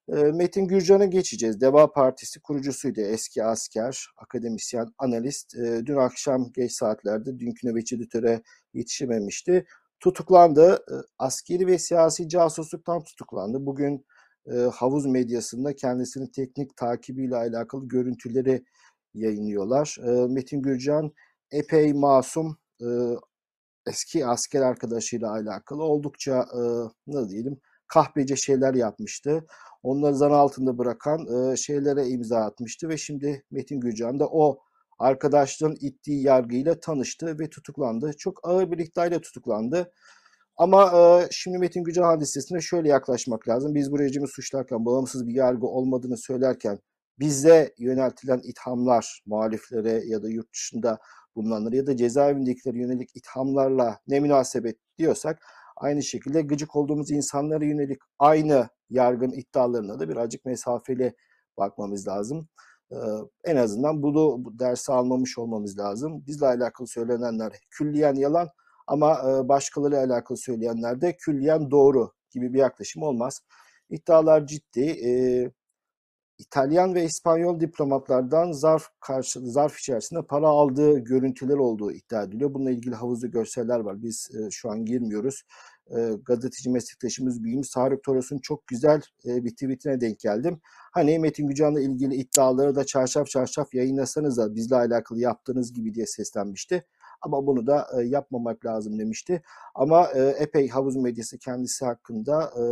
Metin 0.09 0.69
Gürcan'a 0.69 1.05
geçeceğiz. 1.05 1.61
Deva 1.61 1.93
Partisi 1.93 2.41
kurucusuydu. 2.41 3.01
Eski 3.01 3.45
asker, 3.45 4.07
akademisyen, 4.17 4.89
analist. 4.99 5.55
Dün 5.57 5.97
akşam 5.97 6.53
geç 6.53 6.73
saatlerde 6.73 7.39
dünkü 7.39 7.67
nöbetçi 7.69 7.97
editöre 7.97 8.43
yetişememişti. 8.75 9.67
Tutuklandı. 10.01 10.85
Askeri 11.19 11.67
ve 11.67 11.79
siyasi 11.79 12.29
casusluktan 12.29 13.03
tutuklandı. 13.03 13.67
Bugün 13.67 14.07
havuz 14.73 15.07
medyasında 15.07 15.77
kendisinin 15.77 16.27
teknik 16.27 16.77
takibiyle 16.77 17.37
alakalı 17.37 17.89
görüntüleri 17.89 18.65
yayınlıyorlar. 19.15 19.97
Metin 20.29 20.63
Gürcan 20.63 21.13
epey 21.51 21.93
masum 21.93 22.59
eski 23.87 24.27
asker 24.27 24.63
arkadaşıyla 24.63 25.31
alakalı 25.31 25.83
oldukça 25.83 26.47
ne 27.07 27.29
diyelim 27.29 27.61
kahpece 27.87 28.37
şeyler 28.37 28.75
yapmıştı 28.75 29.47
onları 29.83 30.15
zan 30.15 30.31
altında 30.31 30.79
bırakan 30.79 31.53
e, 31.53 31.57
şeylere 31.57 32.09
imza 32.09 32.39
atmıştı 32.39 32.89
ve 32.89 32.97
şimdi 32.97 33.45
Metin 33.51 33.81
Gürcan 33.81 34.21
da 34.21 34.27
o 34.27 34.59
arkadaşların 34.99 35.77
ittiği 35.81 36.23
yargıyla 36.23 36.81
tanıştı 36.81 37.39
ve 37.39 37.51
tutuklandı. 37.51 38.13
Çok 38.19 38.49
ağır 38.49 38.71
bir 38.73 38.79
iddiayla 38.79 39.21
tutuklandı. 39.21 39.93
Ama 40.57 40.93
e, 40.99 41.29
şimdi 41.31 41.59
Metin 41.59 41.85
Gürcan 41.85 42.03
hadisesine 42.03 42.61
şöyle 42.61 42.89
yaklaşmak 42.89 43.49
lazım. 43.49 43.75
Biz 43.75 43.93
bu 43.93 43.99
rejimi 43.99 44.29
suçlarken, 44.29 44.87
bağımsız 44.87 45.27
bir 45.29 45.35
yargı 45.35 45.67
olmadığını 45.67 46.17
söylerken 46.17 46.79
bize 47.19 47.75
yöneltilen 47.79 48.41
ithamlar, 48.45 49.23
muhaliflere 49.27 50.03
ya 50.07 50.23
da 50.23 50.29
yurt 50.29 50.53
dışında 50.53 50.99
bulunanlara 51.37 51.77
ya 51.77 51.87
da 51.87 51.97
cezaevindekilere 51.97 52.79
yönelik 52.79 53.17
ithamlarla 53.17 53.99
ne 54.09 54.21
münasebet 54.21 54.77
diyorsak 54.99 55.43
aynı 55.81 56.03
şekilde 56.03 56.43
gıcık 56.43 56.77
olduğumuz 56.77 57.11
insanlara 57.11 57.65
yönelik 57.65 57.99
aynı 58.19 58.69
yargın 58.91 59.31
iddialarına 59.31 60.01
da 60.01 60.09
birazcık 60.09 60.45
mesafeli 60.45 61.15
bakmamız 61.59 62.09
lazım. 62.09 62.49
En 63.45 63.57
azından 63.57 64.03
bunu 64.03 64.45
bu 64.45 64.59
dersi 64.59 64.93
almamış 64.93 65.39
olmamız 65.39 65.79
lazım. 65.79 66.27
Bizle 66.27 66.47
alakalı 66.47 66.87
söylenenler 66.87 67.53
külliyen 67.71 68.15
yalan 68.15 68.49
ama 68.87 69.13
e, 69.13 69.49
başkalarıyla 69.49 70.05
alakalı 70.05 70.39
söyleyenler 70.39 71.01
de 71.01 71.17
külliyen 71.17 71.71
doğru 71.71 72.13
gibi 72.31 72.53
bir 72.53 72.59
yaklaşım 72.59 73.03
olmaz. 73.03 73.41
İddialar 73.91 74.47
ciddi. 74.47 75.53
İtalyan 76.39 76.95
ve 76.95 77.05
İspanyol 77.05 77.61
diplomatlardan 77.61 78.53
zarf 78.53 78.89
karşı 79.01 79.41
zarf 79.41 79.79
içerisinde 79.79 80.23
para 80.23 80.49
aldığı 80.49 80.99
görüntüler 80.99 81.57
olduğu 81.57 81.93
iddia 81.93 82.23
ediliyor. 82.23 82.55
Bununla 82.55 82.71
ilgili 82.71 82.95
havuzlu 82.95 83.31
görseller 83.31 83.81
var. 83.81 84.03
Biz 84.03 84.31
e, 84.35 84.51
şu 84.51 84.71
an 84.71 84.85
girmiyoruz. 84.85 85.43
e, 85.97 86.11
gazeteci 86.25 86.71
meslektaşımız 86.71 87.45
büyüğümüz 87.45 87.71
Tarık 87.71 88.05
Toros'un 88.05 88.39
çok 88.39 88.67
güzel 88.67 89.03
e, 89.27 89.45
bir 89.45 89.51
tweetine 89.51 90.01
denk 90.01 90.19
geldim. 90.21 90.61
Hani 90.93 91.19
Metin 91.19 91.47
Gücan'la 91.47 91.81
ilgili 91.81 92.15
iddiaları 92.15 92.75
da 92.75 92.85
çarşaf 92.85 93.27
çarşaf 93.27 93.75
yayınlasanız 93.75 94.39
da 94.39 94.55
bizle 94.55 94.77
alakalı 94.77 95.21
yaptığınız 95.21 95.73
gibi 95.73 95.95
diye 95.95 96.07
seslenmişti. 96.07 96.85
Ama 97.23 97.47
bunu 97.47 97.67
da 97.67 97.87
e, 97.99 98.05
yapmamak 98.05 98.67
lazım 98.67 98.99
demişti. 98.99 99.43
Ama 99.75 100.09
e, 100.15 100.21
epey 100.21 100.69
havuz 100.69 100.97
medyası 100.97 101.39
kendisi 101.39 101.85
hakkında 101.85 102.43
e, 102.43 102.63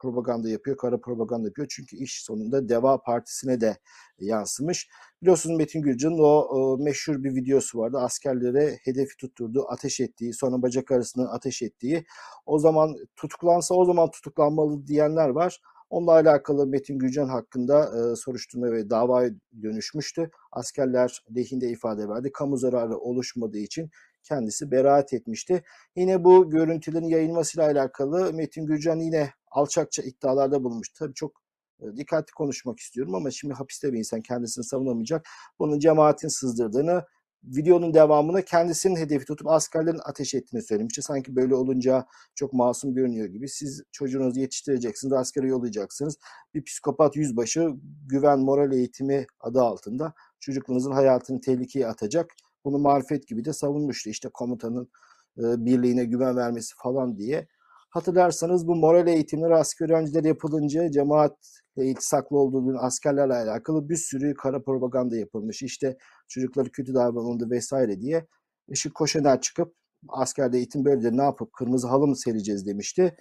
propaganda 0.00 0.48
yapıyor, 0.48 0.76
kara 0.76 1.00
propaganda 1.00 1.48
yapıyor. 1.48 1.68
Çünkü 1.70 1.96
iş 1.96 2.22
sonunda 2.22 2.68
Deva 2.68 3.02
Partisi'ne 3.02 3.60
de 3.60 3.78
yansımış. 4.18 4.88
Biliyorsunuz 5.22 5.58
Metin 5.58 5.82
Gülcan'ın 5.82 6.18
o 6.18 6.78
e, 6.80 6.82
meşhur 6.84 7.24
bir 7.24 7.34
videosu 7.34 7.78
vardı. 7.78 7.98
Askerlere 7.98 8.78
hedefi 8.82 9.16
tutturduğu, 9.16 9.66
ateş 9.68 10.00
ettiği, 10.00 10.32
sonra 10.34 10.62
bacak 10.62 10.90
arasından 10.90 11.26
ateş 11.26 11.62
ettiği. 11.62 12.04
O 12.46 12.58
zaman 12.58 12.96
tutuklansa 13.16 13.74
o 13.74 13.84
zaman 13.84 14.10
tutuklanmalı 14.10 14.86
diyenler 14.86 15.28
var. 15.28 15.60
Onunla 15.90 16.12
alakalı 16.12 16.66
Metin 16.66 16.98
Gülcan 16.98 17.28
hakkında 17.28 17.84
e, 17.84 18.16
soruşturma 18.16 18.72
ve 18.72 18.90
davaya 18.90 19.30
dönüşmüştü. 19.62 20.30
Askerler 20.52 21.24
lehinde 21.36 21.68
ifade 21.68 22.08
verdi. 22.08 22.32
Kamu 22.32 22.56
zararı 22.56 22.98
oluşmadığı 22.98 23.58
için 23.58 23.90
kendisi 24.22 24.70
beraat 24.70 25.12
etmişti. 25.12 25.62
Yine 25.96 26.24
bu 26.24 26.50
görüntülerin 26.50 27.08
yayılmasıyla 27.08 27.66
alakalı 27.70 28.32
Metin 28.32 28.66
Gülcan 28.66 28.98
yine 28.98 29.32
alçakça 29.50 30.02
iddialarda 30.02 30.64
bulunmuş. 30.64 30.88
Tabii 30.98 31.14
çok 31.14 31.42
e, 31.80 31.96
dikkatli 31.96 32.32
konuşmak 32.32 32.78
istiyorum 32.78 33.14
ama 33.14 33.30
şimdi 33.30 33.54
hapiste 33.54 33.92
bir 33.92 33.98
insan 33.98 34.20
kendisini 34.20 34.64
savunamayacak. 34.64 35.26
Bunun 35.58 35.78
cemaatin 35.78 36.28
sızdırdığını, 36.28 37.04
videonun 37.44 37.94
devamını 37.94 38.42
kendisinin 38.42 38.96
hedefi 38.96 39.24
tutup 39.24 39.48
askerlerin 39.48 40.00
ateş 40.04 40.34
ettiğini 40.34 40.62
söylemişti. 40.62 41.02
Sanki 41.02 41.36
böyle 41.36 41.54
olunca 41.54 42.06
çok 42.34 42.52
masum 42.52 42.94
görünüyor 42.94 43.26
gibi. 43.26 43.48
Siz 43.48 43.82
çocuğunuzu 43.92 44.40
yetiştireceksiniz, 44.40 45.12
askere 45.12 45.48
yollayacaksınız. 45.48 46.18
Bir 46.54 46.64
psikopat 46.64 47.16
yüzbaşı 47.16 47.68
güven 48.06 48.38
moral 48.38 48.72
eğitimi 48.72 49.26
adı 49.40 49.60
altında 49.60 50.12
çocuklarınızın 50.40 50.92
hayatını 50.92 51.40
tehlikeye 51.40 51.86
atacak. 51.86 52.30
Bunu 52.64 52.78
marifet 52.78 53.28
gibi 53.28 53.44
de 53.44 53.52
savunmuştu. 53.52 54.10
İşte 54.10 54.28
komutanın 54.28 54.90
e, 55.38 55.42
birliğine 55.42 56.04
güven 56.04 56.36
vermesi 56.36 56.74
falan 56.82 57.18
diye. 57.18 57.46
Hatırlarsanız 57.90 58.66
bu 58.68 58.76
moral 58.76 59.06
eğitimleri 59.06 59.54
asker 59.54 59.90
öğrenciler 59.90 60.24
yapılınca 60.24 60.90
cemaatle 60.90 61.36
iltisaklı 61.76 62.38
olduğu 62.38 62.78
askerlerle 62.78 63.34
alakalı 63.34 63.88
bir 63.88 63.96
sürü 63.96 64.34
kara 64.34 64.62
propaganda 64.62 65.16
yapılmış. 65.16 65.62
İşte 65.62 65.96
çocukları 66.28 66.70
kötü 66.72 66.94
davranıldı 66.94 67.50
vesaire 67.50 68.00
diye. 68.00 68.26
Işık 68.68 68.94
Koşener 68.94 69.40
çıkıp 69.40 69.74
askerde 70.08 70.56
eğitim 70.58 70.84
böyledir 70.84 71.12
ne 71.16 71.22
yapıp 71.22 71.52
kırmızı 71.52 71.88
halı 71.88 72.06
mı 72.06 72.16
sereceğiz 72.16 72.66
demişti. 72.66 73.16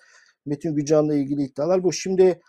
Metin 0.45 0.75
Gürcan'la 0.75 1.15
ilgili 1.15 1.43
iddialar 1.43 1.83
bu. 1.83 1.93
Şimdi 1.93 2.41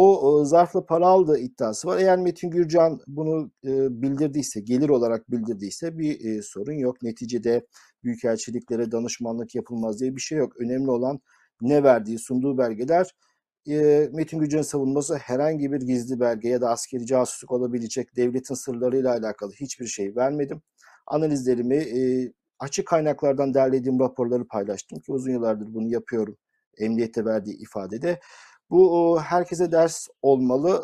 o 0.00 0.44
zarfla 0.44 0.86
para 0.86 1.06
aldığı 1.06 1.38
iddiası 1.38 1.88
var. 1.88 1.98
Eğer 1.98 2.18
Metin 2.18 2.50
Gürcan 2.50 3.00
bunu 3.06 3.50
e, 3.64 4.02
bildirdiyse, 4.02 4.60
gelir 4.60 4.88
olarak 4.88 5.30
bildirdiyse 5.30 5.98
bir 5.98 6.24
e, 6.24 6.42
sorun 6.42 6.72
yok. 6.72 7.02
Neticede 7.02 7.66
büyükelçiliklere 8.04 8.92
danışmanlık 8.92 9.54
yapılmaz 9.54 10.00
diye 10.00 10.16
bir 10.16 10.20
şey 10.20 10.38
yok. 10.38 10.60
Önemli 10.60 10.90
olan 10.90 11.20
ne 11.60 11.82
verdiği, 11.82 12.18
sunduğu 12.18 12.58
belgeler. 12.58 13.14
E, 13.68 14.08
Metin 14.12 14.38
Gürcan'ın 14.38 14.62
savunması 14.62 15.16
herhangi 15.16 15.72
bir 15.72 15.80
gizli 15.80 16.20
belge 16.20 16.48
ya 16.48 16.60
da 16.60 16.70
askeri 16.70 17.06
casusluk 17.06 17.52
olabilecek 17.52 18.16
devletin 18.16 18.54
sırlarıyla 18.54 19.12
alakalı 19.12 19.52
hiçbir 19.52 19.86
şey 19.86 20.16
vermedim. 20.16 20.62
Analizlerimi 21.06 21.86
açık 22.58 22.86
kaynaklardan 22.86 23.54
derlediğim 23.54 24.00
raporları 24.00 24.46
paylaştım 24.46 24.98
ki 24.98 25.12
uzun 25.12 25.32
yıllardır 25.32 25.74
bunu 25.74 25.88
yapıyorum. 25.88 26.36
Emniyete 26.78 27.24
verdiği 27.24 27.56
ifadede. 27.56 28.20
Bu 28.72 29.20
herkese 29.20 29.72
ders 29.72 30.06
olmalı. 30.22 30.82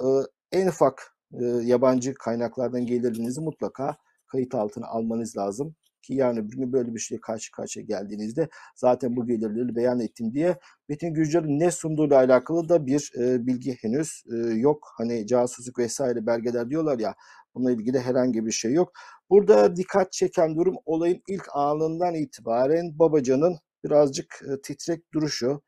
En 0.52 0.66
ufak 0.66 1.16
yabancı 1.62 2.14
kaynaklardan 2.14 2.87
gelirinizi 2.87 3.40
mutlaka 3.40 3.97
kayıt 4.26 4.54
altına 4.54 4.87
almanız 4.87 5.37
lazım. 5.37 5.75
Ki 6.02 6.14
yani 6.14 6.50
bir 6.50 6.57
gün 6.57 6.73
böyle 6.73 6.95
bir 6.95 6.99
şeye 6.99 7.21
karşı 7.21 7.52
karşıya 7.52 7.85
geldiğinizde 7.85 8.49
zaten 8.76 9.16
bu 9.16 9.26
gelirleri 9.26 9.76
beyan 9.76 10.00
ettim 10.00 10.33
diye 10.33 10.59
Metin 10.88 11.14
Gürcan'ın 11.14 11.59
ne 11.59 11.71
sunduğuyla 11.71 12.16
alakalı 12.16 12.68
da 12.68 12.87
bir 12.87 13.12
bilgi 13.16 13.76
henüz 13.80 14.25
yok. 14.57 14.88
Hani 14.97 15.26
casusluk 15.26 15.78
vesaire 15.78 16.26
belgeler 16.26 16.71
diyorlar 16.71 16.99
ya 16.99 17.14
bununla 17.54 17.73
ilgili 17.73 18.00
herhangi 18.00 18.47
bir 18.47 18.52
şey 18.52 18.73
yok. 18.73 18.92
Burada 19.30 19.76
dikkat 19.76 20.12
çeken 20.12 20.57
durum 20.57 20.76
olayın 20.85 21.23
ilk 21.28 21.47
anından 21.54 22.14
itibaren 22.14 22.99
Babacan'ın 22.99 23.59
birazcık 23.85 24.42
titrek 24.62 25.12
duruşu 25.14 25.62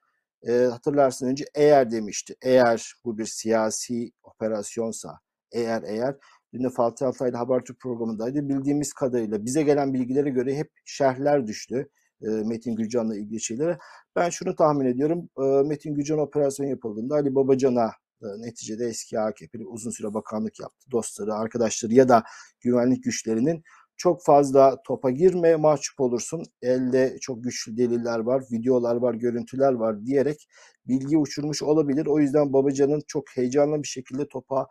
e, 0.49 0.53
hatırlarsın 0.53 1.27
önce 1.27 1.45
eğer 1.55 1.91
demişti. 1.91 2.35
Eğer 2.43 2.95
bu 3.05 3.19
bir 3.19 3.27
siyasi 3.27 4.13
operasyonsa, 4.23 5.19
eğer 5.53 5.83
eğer 5.83 6.17
dün 6.53 6.65
de 6.65 6.71
Fatih 6.71 7.07
Altaylı 7.07 7.37
Habertürk 7.37 7.81
programındaydı. 7.81 8.49
Bildiğimiz 8.49 8.93
kadarıyla 8.93 9.45
bize 9.45 9.63
gelen 9.63 9.95
bilgilere 9.95 10.31
göre 10.31 10.57
hep 10.57 10.71
şerhler 10.85 11.47
düştü. 11.47 11.89
E, 12.23 12.27
Metin 12.29 12.77
Gülcan'la 12.77 13.17
ilgili 13.17 13.41
şeylere. 13.41 13.79
Ben 14.17 14.31
şunu 14.31 14.57
tahmin 14.57 14.87
ediyorum. 14.87 15.29
E, 15.39 15.69
Metin 15.69 15.95
Gülcan 15.95 16.19
operasyon 16.19 16.67
yapıldığında 16.67 17.15
Ali 17.15 17.35
Babacan'a 17.35 17.91
neticede 18.23 18.87
eski 18.87 19.21
AKP'li 19.21 19.67
uzun 19.67 19.91
süre 19.91 20.15
bakanlık 20.15 20.61
yaptı. 20.61 20.91
Dostları, 20.91 21.35
arkadaşları 21.35 21.95
ya 21.95 22.09
da 22.09 22.25
güvenlik 22.61 23.05
güçlerinin 23.05 23.63
çok 24.01 24.25
fazla 24.25 24.83
topa 24.83 25.11
girme 25.11 25.57
mahcup 25.57 26.01
olursun. 26.01 26.43
Elde 26.63 27.19
çok 27.21 27.45
güçlü 27.45 27.77
deliller 27.77 28.19
var, 28.19 28.45
videolar 28.53 28.97
var, 28.97 29.15
görüntüler 29.15 29.73
var 29.73 30.07
diyerek 30.07 30.49
bilgi 30.89 31.19
uçurmuş 31.19 31.63
olabilir. 31.63 32.07
O 32.07 32.19
yüzden 32.19 32.53
Babacan'ın 32.53 33.03
çok 33.07 33.25
heyecanlı 33.35 33.83
bir 33.83 33.89
şekilde 33.89 34.29
topa 34.29 34.67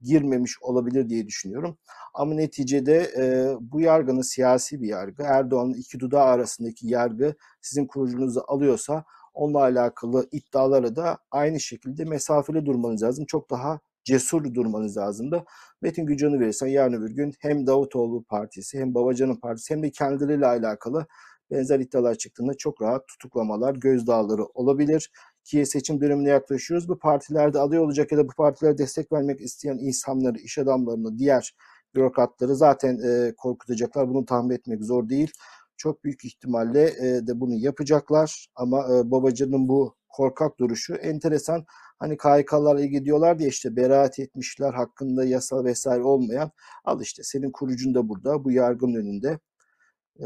girmemiş 0.00 0.62
olabilir 0.62 1.08
diye 1.08 1.26
düşünüyorum. 1.26 1.78
Ama 2.14 2.34
neticede 2.34 3.12
e, 3.18 3.54
bu 3.60 3.80
yargının 3.80 4.22
siyasi 4.22 4.82
bir 4.82 4.88
yargı. 4.88 5.22
Erdoğan'ın 5.22 5.74
iki 5.74 6.00
dudağı 6.00 6.24
arasındaki 6.24 6.88
yargı 6.88 7.34
sizin 7.60 7.86
kurucunuzu 7.86 8.42
alıyorsa 8.48 9.04
onunla 9.34 9.60
alakalı 9.60 10.28
iddialara 10.32 10.96
da 10.96 11.18
aynı 11.30 11.60
şekilde 11.60 12.04
mesafeli 12.04 12.66
durmanız 12.66 13.02
lazım. 13.02 13.24
Çok 13.26 13.50
daha 13.50 13.80
cesur 14.04 14.54
durmanız 14.54 14.96
lazımdı. 14.96 15.44
Metin 15.82 16.06
Gülcan'ı 16.06 16.40
verirsen 16.40 16.66
yarın 16.66 16.92
öbür 16.92 17.10
gün 17.10 17.32
hem 17.40 17.66
Davutoğlu 17.66 18.24
partisi 18.24 18.78
hem 18.78 18.94
Babacan'ın 18.94 19.36
partisi 19.36 19.74
hem 19.74 19.82
de 19.82 19.90
kendileriyle 19.90 20.46
alakalı 20.46 21.06
benzer 21.50 21.80
iddialar 21.80 22.14
çıktığında 22.14 22.54
çok 22.54 22.82
rahat 22.82 23.08
tutuklamalar, 23.08 23.74
gözdağları 23.74 24.44
olabilir. 24.44 25.10
Ki 25.44 25.66
seçim 25.66 26.00
dönemine 26.00 26.28
yaklaşıyoruz. 26.28 26.88
Bu 26.88 26.98
partilerde 26.98 27.58
aday 27.58 27.78
olacak 27.78 28.12
ya 28.12 28.18
da 28.18 28.28
bu 28.28 28.32
partilere 28.36 28.78
destek 28.78 29.12
vermek 29.12 29.40
isteyen 29.40 29.78
insanları, 29.78 30.38
iş 30.38 30.58
adamlarını, 30.58 31.18
diğer 31.18 31.54
bürokratları 31.94 32.56
zaten 32.56 32.98
e, 32.98 33.34
korkutacaklar. 33.36 34.08
Bunu 34.08 34.24
tahmin 34.24 34.50
etmek 34.50 34.84
zor 34.84 35.08
değil. 35.08 35.32
Çok 35.76 36.04
büyük 36.04 36.24
ihtimalle 36.24 36.82
e, 36.84 37.26
de 37.26 37.40
bunu 37.40 37.54
yapacaklar. 37.54 38.46
Ama 38.56 38.78
e, 38.78 39.10
Babacan'ın 39.10 39.68
bu 39.68 39.94
korkak 40.08 40.58
duruşu 40.58 40.94
enteresan. 40.94 41.64
Hani 41.98 42.16
KHK'larla 42.16 42.80
ilgili 42.80 43.04
diyorlar 43.04 43.38
diye 43.38 43.48
işte 43.48 43.76
beraat 43.76 44.18
etmişler 44.18 44.72
hakkında 44.72 45.24
yasal 45.24 45.64
vesaire 45.64 46.02
olmayan. 46.02 46.50
Al 46.84 47.00
işte 47.00 47.22
senin 47.22 47.50
kurucun 47.50 47.94
da 47.94 48.08
burada 48.08 48.44
bu 48.44 48.52
yargının 48.52 48.94
önünde. 48.94 49.38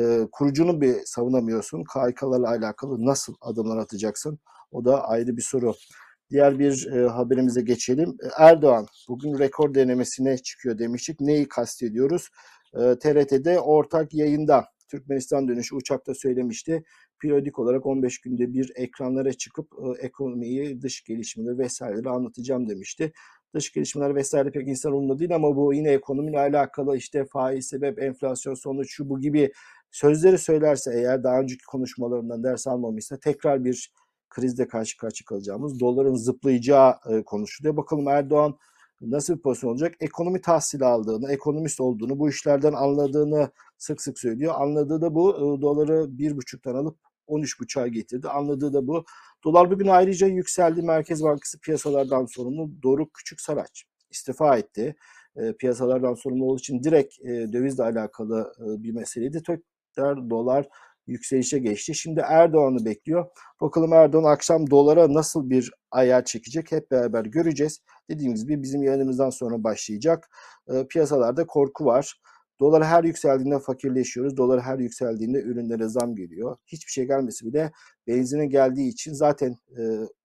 E, 0.01 0.29
kurucunu 0.33 0.81
bir 0.81 0.97
savunamıyorsun. 1.05 1.85
KHK'larla 1.85 2.49
alakalı 2.49 3.07
nasıl 3.07 3.35
adımlar 3.41 3.77
atacaksın? 3.77 4.39
O 4.71 4.85
da 4.85 5.09
ayrı 5.09 5.37
bir 5.37 5.43
soru. 5.43 5.75
Diğer 6.31 6.59
bir 6.59 6.87
e, 6.93 7.09
haberimize 7.09 7.61
geçelim. 7.61 8.17
Erdoğan 8.39 8.87
bugün 9.09 9.39
rekor 9.39 9.75
denemesine 9.75 10.39
çıkıyor 10.39 10.79
demiştik. 10.79 11.21
Neyi 11.21 11.49
kastediyoruz? 11.49 12.29
E, 12.75 12.99
TRT'de 12.99 13.61
ortak 13.61 14.15
yayında 14.15 14.65
Türkmenistan 14.89 15.49
dönüşü 15.49 15.75
uçakta 15.75 16.15
söylemişti. 16.15 16.85
Periyodik 17.23 17.59
olarak 17.59 17.87
15 17.87 18.21
günde 18.21 18.53
bir 18.53 18.73
ekranlara 18.75 19.33
çıkıp 19.33 19.73
e, 19.73 20.07
ekonomiyi, 20.07 20.83
dış 20.83 21.05
gelişmeleri 21.05 21.59
vesaireleri 21.59 22.09
anlatacağım 22.09 22.69
demişti. 22.69 23.13
Dış 23.55 23.73
gelişmeler 23.73 24.15
vesaire 24.15 24.51
pek 24.51 24.69
insan 24.69 24.93
umurunda 24.93 25.19
değil 25.19 25.35
ama 25.35 25.57
bu 25.57 25.75
yine 25.75 25.91
ekonomiyle 25.91 26.41
alakalı 26.41 26.97
işte 26.97 27.25
faiz 27.25 27.67
sebep, 27.67 28.03
enflasyon 28.03 28.55
sonuç 28.55 28.91
şu 28.91 29.09
bu 29.09 29.21
gibi 29.21 29.53
sözleri 29.91 30.39
söylerse 30.39 30.93
eğer 30.95 31.25
daha 31.25 31.41
önceki 31.41 31.65
konuşmalarından 31.65 32.45
ders 32.45 32.67
almamışsa 32.67 33.19
tekrar 33.19 33.65
bir 33.65 33.93
krizle 34.31 34.69
karşı 34.69 34.97
karşıya 34.97 35.25
kalacağımız 35.27 35.81
doların 35.81 36.15
zıplayacağı 36.15 36.95
e, 37.11 37.23
konuşuluyor. 37.23 37.77
Bakalım 37.77 38.09
Erdoğan 38.09 38.59
nasıl 39.01 39.37
bir 39.37 39.43
pozisyon 39.43 39.71
olacak? 39.71 39.95
Ekonomi 40.01 40.41
tahsili 40.41 40.85
aldığını, 40.85 41.33
ekonomist 41.33 41.81
olduğunu, 41.81 42.19
bu 42.19 42.29
işlerden 42.29 42.73
anladığını 42.73 43.51
sık 43.79 44.03
sık 44.03 44.19
söylüyor. 44.19 44.55
Anladığı 44.57 45.01
da 45.03 45.15
bu 45.15 45.37
e, 45.37 45.63
doları 45.63 46.19
bir 46.19 46.37
buçuktan 46.37 46.75
alıp 46.75 46.99
13.5'a 47.29 47.89
getirdi. 47.89 48.29
Anladığı 48.29 48.73
da 48.73 48.87
bu. 48.87 49.05
Dolar 49.45 49.71
bugün 49.71 49.87
ayrıca 49.87 50.27
yükseldi. 50.27 50.83
Merkez 50.83 51.23
Bankası 51.23 51.61
piyasalardan 51.61 52.27
sorumlu 52.27 52.83
Doruk 52.83 53.15
Küçük 53.15 53.41
Saraç 53.41 53.85
istifa 54.11 54.59
etti. 54.59 54.97
E, 55.37 55.53
piyasalardan 55.53 56.15
sorumlu 56.15 56.45
olduğu 56.45 56.59
için 56.59 56.83
direkt 56.83 57.21
e, 57.21 57.53
dövizle 57.53 57.83
alakalı 57.83 58.53
e, 58.61 58.83
bir 58.83 58.93
meseleydi. 58.93 59.43
Tekrar 59.43 60.31
dolar 60.31 60.69
yükselişe 61.09 61.59
geçti. 61.59 61.95
Şimdi 61.95 62.21
Erdoğan'ı 62.25 62.85
bekliyor. 62.85 63.27
Bakalım 63.61 63.93
Erdoğan 63.93 64.25
akşam 64.25 64.71
dolara 64.71 65.15
nasıl 65.15 65.51
bir 65.51 65.73
ayar 65.91 66.25
çekecek 66.25 66.73
hep 66.73 66.91
beraber 66.91 67.25
göreceğiz. 67.25 67.81
Dediğimiz 68.11 68.47
gibi 68.47 68.63
bizim 68.63 68.83
yayınımızdan 68.83 69.31
sonra 69.31 69.65
başlayacak. 69.65 70.31
E, 70.69 70.87
piyasalarda 70.87 71.47
korku 71.47 71.85
var. 71.85 72.21
Dolar 72.61 72.85
her 72.85 73.05
yükseldiğinde 73.05 73.59
fakirleşiyoruz. 73.59 74.37
Dolar 74.37 74.61
her 74.61 74.79
yükseldiğinde 74.79 75.43
ürünlere 75.43 75.89
zam 75.89 76.15
geliyor. 76.15 76.57
Hiçbir 76.67 76.93
şey 76.93 77.05
gelmesi 77.07 77.47
bile 77.47 77.73
benzine 78.07 78.47
geldiği 78.47 78.89
için 78.89 79.13
zaten 79.13 79.57
e, 79.79 79.83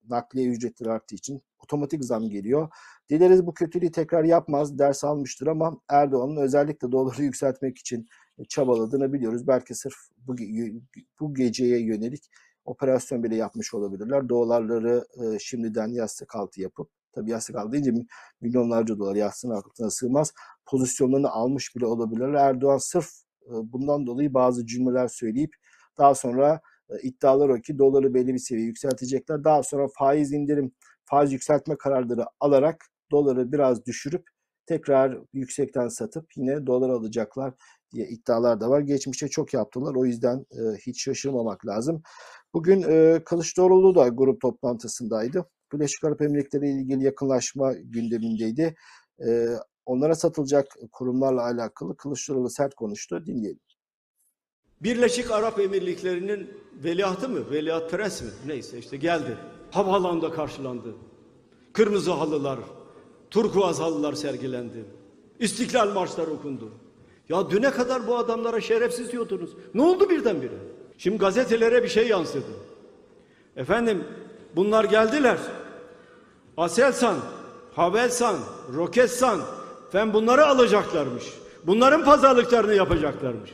nakliye 0.09 0.47
ücretleri 0.47 0.91
arttığı 0.91 1.15
için 1.15 1.41
otomatik 1.63 2.03
zam 2.03 2.29
geliyor. 2.29 2.69
Dileriz 3.09 3.45
bu 3.45 3.53
kötülüğü 3.53 3.91
tekrar 3.91 4.23
yapmaz, 4.23 4.79
ders 4.79 5.03
almıştır 5.03 5.47
ama 5.47 5.77
Erdoğan'ın 5.89 6.37
özellikle 6.37 6.91
doları 6.91 7.23
yükseltmek 7.23 7.77
için 7.77 8.07
çabaladığını 8.49 9.13
biliyoruz. 9.13 9.47
Belki 9.47 9.75
sırf 9.75 9.95
bu, 10.17 10.35
bu 11.19 11.33
geceye 11.33 11.79
yönelik 11.79 12.29
operasyon 12.65 13.23
bile 13.23 13.35
yapmış 13.35 13.73
olabilirler. 13.73 14.29
Dolarları 14.29 15.05
e, 15.23 15.39
şimdiden 15.39 15.87
yastık 15.87 16.35
altı 16.35 16.61
yapıp, 16.61 16.89
tabii 17.11 17.31
yastık 17.31 17.55
altı 17.55 17.71
deyince 17.71 17.91
mi- 17.91 18.07
milyonlarca 18.41 18.97
dolar 18.99 19.15
yastığın 19.15 19.49
altına 19.49 19.89
sığmaz. 19.89 20.33
Pozisyonlarını 20.65 21.29
almış 21.29 21.75
bile 21.75 21.85
olabilirler. 21.85 22.33
Erdoğan 22.33 22.77
sırf 22.77 23.09
e, 23.45 23.51
bundan 23.51 24.07
dolayı 24.07 24.33
bazı 24.33 24.65
cümleler 24.65 25.07
söyleyip 25.07 25.53
daha 25.97 26.15
sonra 26.15 26.61
e, 26.89 27.01
iddialar 27.01 27.49
o 27.49 27.61
ki 27.61 27.77
doları 27.77 28.13
belli 28.13 28.33
bir 28.33 28.39
seviyeye 28.39 28.67
yükseltecekler. 28.67 29.43
Daha 29.43 29.63
sonra 29.63 29.87
faiz 29.97 30.33
indirim, 30.33 30.71
faiz 31.05 31.33
yükseltme 31.33 31.75
kararları 31.77 32.25
alarak 32.39 32.85
doları 33.11 33.51
biraz 33.51 33.85
düşürüp 33.85 34.32
tekrar 34.65 35.17
yüksekten 35.33 35.87
satıp 35.87 36.25
yine 36.37 36.67
dolar 36.67 36.89
alacaklar 36.89 37.53
diye 37.93 38.07
iddialar 38.07 38.61
da 38.61 38.69
var. 38.69 38.81
Geçmişte 38.81 39.27
çok 39.27 39.53
yaptılar. 39.53 39.95
O 39.95 40.05
yüzden 40.05 40.45
e, 40.51 40.77
hiç 40.87 41.03
şaşırmamak 41.03 41.65
lazım. 41.65 42.01
Bugün 42.53 42.81
e, 42.81 43.23
Kılıçdaroğlu 43.25 43.95
da 43.95 44.07
grup 44.07 44.41
toplantısındaydı. 44.41 45.45
Birleşik 45.73 46.03
Arap 46.03 46.21
Emirlikleri 46.21 46.65
ile 46.65 46.81
ilgili 46.81 47.03
yakınlaşma 47.03 47.73
gündemindeydi. 47.73 48.75
E, 49.27 49.47
onlara 49.85 50.15
satılacak 50.15 50.67
kurumlarla 50.91 51.41
alakalı 51.41 51.97
Kılıçdaroğlu 51.97 52.49
sert 52.49 52.75
konuştu. 52.75 53.25
Dinleyelim. 53.25 53.59
Birleşik 54.81 55.31
Arap 55.31 55.59
Emirlikleri'nin 55.59 56.49
veliahtı 56.83 57.29
mı, 57.29 57.51
veliaht 57.51 57.91
prens 57.91 58.21
mi? 58.21 58.29
Neyse 58.47 58.77
işte 58.77 58.97
geldi. 58.97 59.37
Havaalanında 59.71 60.31
karşılandı. 60.31 60.95
Kırmızı 61.73 62.11
halılar, 62.11 62.59
turkuaz 63.33 63.79
halılar 63.79 64.13
sergilendi. 64.13 64.85
İstiklal 65.39 65.93
marşları 65.93 66.31
okundu. 66.31 66.69
Ya 67.29 67.49
düne 67.49 67.71
kadar 67.71 68.07
bu 68.07 68.17
adamlara 68.17 68.61
şerefsiz 68.61 69.11
diyordunuz. 69.11 69.49
Ne 69.73 69.81
oldu 69.81 70.09
birdenbire? 70.09 70.57
Şimdi 70.97 71.17
gazetelere 71.17 71.83
bir 71.83 71.87
şey 71.87 72.07
yansıdı. 72.07 72.51
Efendim 73.55 74.03
bunlar 74.55 74.83
geldiler. 74.83 75.37
Aselsan, 76.57 77.15
Havelsan, 77.75 78.35
Roketsan 78.75 79.41
fen 79.91 80.13
bunları 80.13 80.45
alacaklarmış. 80.45 81.23
Bunların 81.63 82.03
pazarlıklarını 82.03 82.73
yapacaklarmış. 82.73 83.53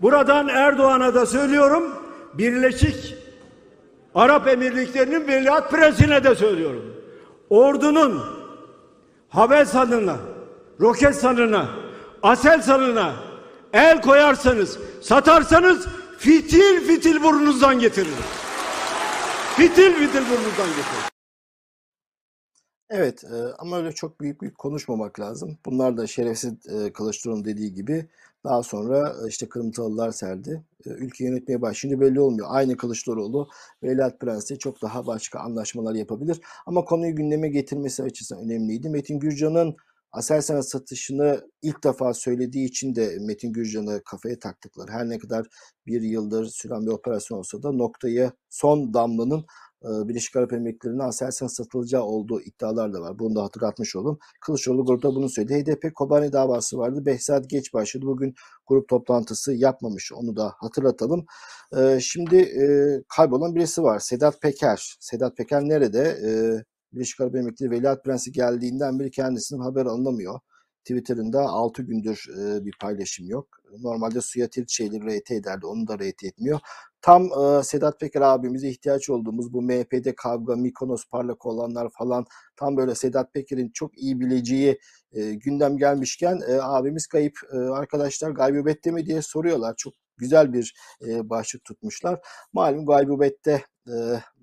Buradan 0.00 0.48
Erdoğan'a 0.48 1.14
da 1.14 1.26
söylüyorum. 1.26 1.92
Birleşik 2.34 3.14
Arap 4.14 4.48
Emirlikleri'nin 4.48 5.28
veliaht 5.28 5.70
prensine 5.70 6.24
de 6.24 6.34
söylüyorum. 6.34 6.94
Ordunun 7.50 8.41
Havelsan'ına, 9.32 10.16
Roketsan'ına, 10.80 11.68
Aselsan'ına 12.22 13.12
el 13.72 14.02
koyarsanız, 14.02 14.78
satarsanız 15.02 15.86
fitil 16.18 16.86
fitil 16.86 17.22
burnunuzdan 17.22 17.78
getiririm. 17.78 18.14
Fitil 19.56 19.94
fitil 19.94 20.20
burnunuzdan 20.20 20.68
getiririm. 20.68 21.11
Evet 22.94 23.24
e, 23.24 23.36
ama 23.58 23.76
öyle 23.78 23.92
çok 23.92 24.20
büyük 24.20 24.40
büyük 24.40 24.58
konuşmamak 24.58 25.20
lazım. 25.20 25.58
Bunlar 25.66 25.96
da 25.96 26.06
şerefsiz 26.06 26.52
e, 26.66 26.92
Kılıçdaroğlu'nun 26.92 27.44
dediği 27.44 27.74
gibi 27.74 28.06
daha 28.44 28.62
sonra 28.62 29.16
e, 29.24 29.28
işte 29.28 29.48
Kırımtalılar 29.48 30.10
serdi. 30.10 30.64
E, 30.86 30.90
ülke 30.90 31.24
yönetmeye 31.24 31.62
başlayınca 31.62 32.00
belli 32.00 32.20
olmuyor. 32.20 32.46
Aynı 32.50 32.76
Kılıçdaroğlu 32.76 33.48
Veliaht 33.82 34.20
Prens'le 34.20 34.58
çok 34.58 34.82
daha 34.82 35.06
başka 35.06 35.40
anlaşmalar 35.40 35.94
yapabilir. 35.94 36.40
Ama 36.66 36.84
konuyu 36.84 37.16
gündeme 37.16 37.48
getirmesi 37.48 38.02
açısından 38.02 38.44
önemliydi. 38.44 38.88
Metin 38.88 39.18
Gürcan'ın 39.18 39.76
Aselsan'a 40.12 40.62
satışını 40.62 41.48
ilk 41.62 41.84
defa 41.84 42.14
söylediği 42.14 42.68
için 42.68 42.94
de 42.94 43.18
Metin 43.20 43.52
Gürcan'ı 43.52 44.02
kafaya 44.04 44.38
taktıkları. 44.38 44.92
Her 44.92 45.08
ne 45.08 45.18
kadar 45.18 45.46
bir 45.86 46.02
yıldır 46.02 46.46
süren 46.46 46.86
bir 46.86 46.90
operasyon 46.90 47.38
olsa 47.38 47.62
da 47.62 47.72
noktayı 47.72 48.32
son 48.50 48.94
damlanın 48.94 49.44
Birleşik 49.84 50.36
Arap 50.36 50.52
Emirlikleri'ne 50.52 51.02
Aselsan 51.02 51.46
satılacağı 51.46 52.02
olduğu 52.02 52.40
iddialar 52.40 52.92
da 52.92 53.00
var. 53.00 53.18
Bunu 53.18 53.36
da 53.36 53.42
hatırlatmış 53.42 53.96
oldum. 53.96 54.18
Kılıçdaroğlu 54.40 54.84
grupta 54.84 55.14
bunu 55.14 55.28
söyledi. 55.28 55.54
HDP 55.54 55.94
Kobani 55.94 56.32
davası 56.32 56.78
vardı. 56.78 57.06
Behzat 57.06 57.50
geç 57.50 57.74
başladı. 57.74 58.06
Bugün 58.06 58.34
grup 58.66 58.88
toplantısı 58.88 59.52
yapmamış. 59.52 60.12
Onu 60.12 60.36
da 60.36 60.54
hatırlatalım. 60.58 61.24
E, 61.76 62.00
şimdi 62.00 62.36
e, 62.36 62.64
kaybolan 63.08 63.54
birisi 63.54 63.82
var. 63.82 63.98
Sedat 63.98 64.40
Peker. 64.42 64.96
Sedat 65.00 65.36
Peker 65.36 65.62
nerede? 65.62 66.00
E, 66.00 66.30
Birleşik 66.92 67.20
Arap 67.20 67.34
Emirlikleri 67.34 67.70
Veliaht 67.70 68.04
Prensi 68.04 68.32
geldiğinden 68.32 68.98
beri 68.98 69.10
kendisinden 69.10 69.62
haber 69.62 69.86
alınamıyor. 69.86 70.40
Twitter'ında 70.84 71.40
6 71.40 71.82
gündür 71.82 72.26
e, 72.38 72.64
bir 72.64 72.72
paylaşım 72.80 73.28
yok. 73.28 73.46
Normalde 73.78 74.20
suya 74.20 74.48
şeyleri 74.68 75.20
RT 75.20 75.30
ederdi. 75.30 75.66
Onu 75.66 75.86
da 75.88 75.94
RT 75.96 76.24
etmiyor. 76.24 76.60
Tam 77.02 77.22
e, 77.24 77.62
Sedat 77.62 78.00
Peker 78.00 78.20
abimize 78.20 78.68
ihtiyaç 78.68 79.10
olduğumuz 79.10 79.52
bu 79.52 79.62
MHP'de 79.62 80.14
kavga, 80.14 80.56
Mikonos 80.56 81.04
parlak 81.10 81.46
olanlar 81.46 81.88
falan 81.98 82.26
tam 82.56 82.76
böyle 82.76 82.94
Sedat 82.94 83.34
Peker'in 83.34 83.70
çok 83.74 83.98
iyi 83.98 84.20
bileceği 84.20 84.78
e, 85.12 85.34
gündem 85.34 85.76
gelmişken 85.76 86.40
e, 86.48 86.54
abimiz 86.62 87.06
kayıp. 87.06 87.34
E, 87.52 87.56
arkadaşlar 87.56 88.30
gaybubette 88.30 88.90
mi 88.90 89.06
diye 89.06 89.22
soruyorlar. 89.22 89.74
Çok 89.76 89.94
güzel 90.16 90.52
bir 90.52 90.74
e, 91.06 91.30
başlık 91.30 91.64
tutmuşlar. 91.64 92.20
Malum 92.52 92.86
gaybubette 92.86 93.64
e, 93.88 93.94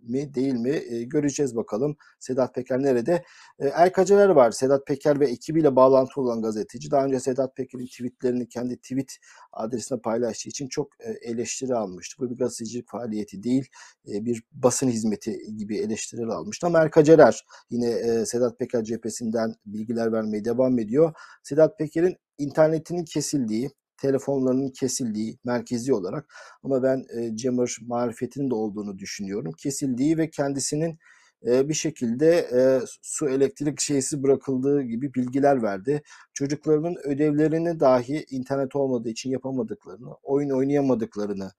mi 0.04 0.34
değil 0.34 0.54
mi 0.54 0.82
e, 0.90 1.04
göreceğiz 1.04 1.56
bakalım. 1.56 1.98
Sedat 2.20 2.56
Peker 2.56 2.84
nerede? 2.84 3.24
E, 3.60 3.68
Erkaceler 3.68 4.30
var. 4.30 4.52
Sedat 4.52 4.88
Peker 4.88 5.20
ve 5.20 5.26
ekibiyle 5.26 5.76
bağlantı 5.76 6.22
olan 6.22 6.42
gazeteci. 6.42 6.92
Daha 6.92 7.06
önce 7.06 7.20
Sedat 7.20 7.56
Peker'in 7.56 7.86
tweetlerini 7.86 8.50
kendi 8.50 8.78
tweet 8.78 9.12
adresine 9.54 10.00
paylaştığı 10.02 10.50
için 10.50 10.68
çok 10.68 10.88
e, 11.00 11.12
eleştiri 11.32 11.76
almıştı. 11.76 12.16
Bu 12.20 12.30
bir 12.32 12.38
gazetecilik 12.38 12.90
faaliyeti 12.90 13.44
değil, 13.44 13.68
e, 14.08 14.26
bir 14.26 14.44
basın 14.52 14.90
hizmeti 14.90 15.40
gibi 15.58 15.78
eleştiriler 15.78 16.28
almıştı. 16.28 16.68
Ama 16.68 16.80
Erkaceler 16.80 17.46
yine 17.70 17.90
e, 17.90 18.26
Sedat 18.26 18.60
Peker 18.60 18.84
cephesinden 18.84 19.56
bilgiler 19.66 20.12
vermeye 20.12 20.46
devam 20.46 20.80
ediyor. 20.80 21.14
Sedat 21.44 21.78
Peker'in 21.80 22.16
internetinin 22.38 23.06
kesildiği, 23.06 23.70
telefonlarının 24.02 24.70
kesildiği 24.70 25.38
merkezi 25.44 25.94
olarak 25.94 26.34
ama 26.64 26.84
ben 26.84 27.06
e, 27.18 27.36
Cemur 27.36 27.78
marifetinin 27.82 28.50
de 28.50 28.56
olduğunu 28.56 29.00
düşünüyorum. 29.00 29.54
Kesildiği 29.58 30.18
ve 30.18 30.30
kendisinin 30.30 31.00
bir 31.44 31.74
şekilde 31.74 32.36
e, 32.38 32.80
su 33.02 33.30
elektrik 33.30 33.80
şeysi 33.80 34.24
bırakıldığı 34.24 34.82
gibi 34.82 35.14
bilgiler 35.14 35.64
verdi. 35.64 36.02
Çocuklarının 36.34 36.96
ödevlerini 37.04 37.80
dahi 37.80 38.26
internet 38.30 38.76
olmadığı 38.76 39.10
için 39.10 39.30
yapamadıklarını, 39.30 40.14
oyun 40.24 40.50
oynayamadıklarını 40.50 41.52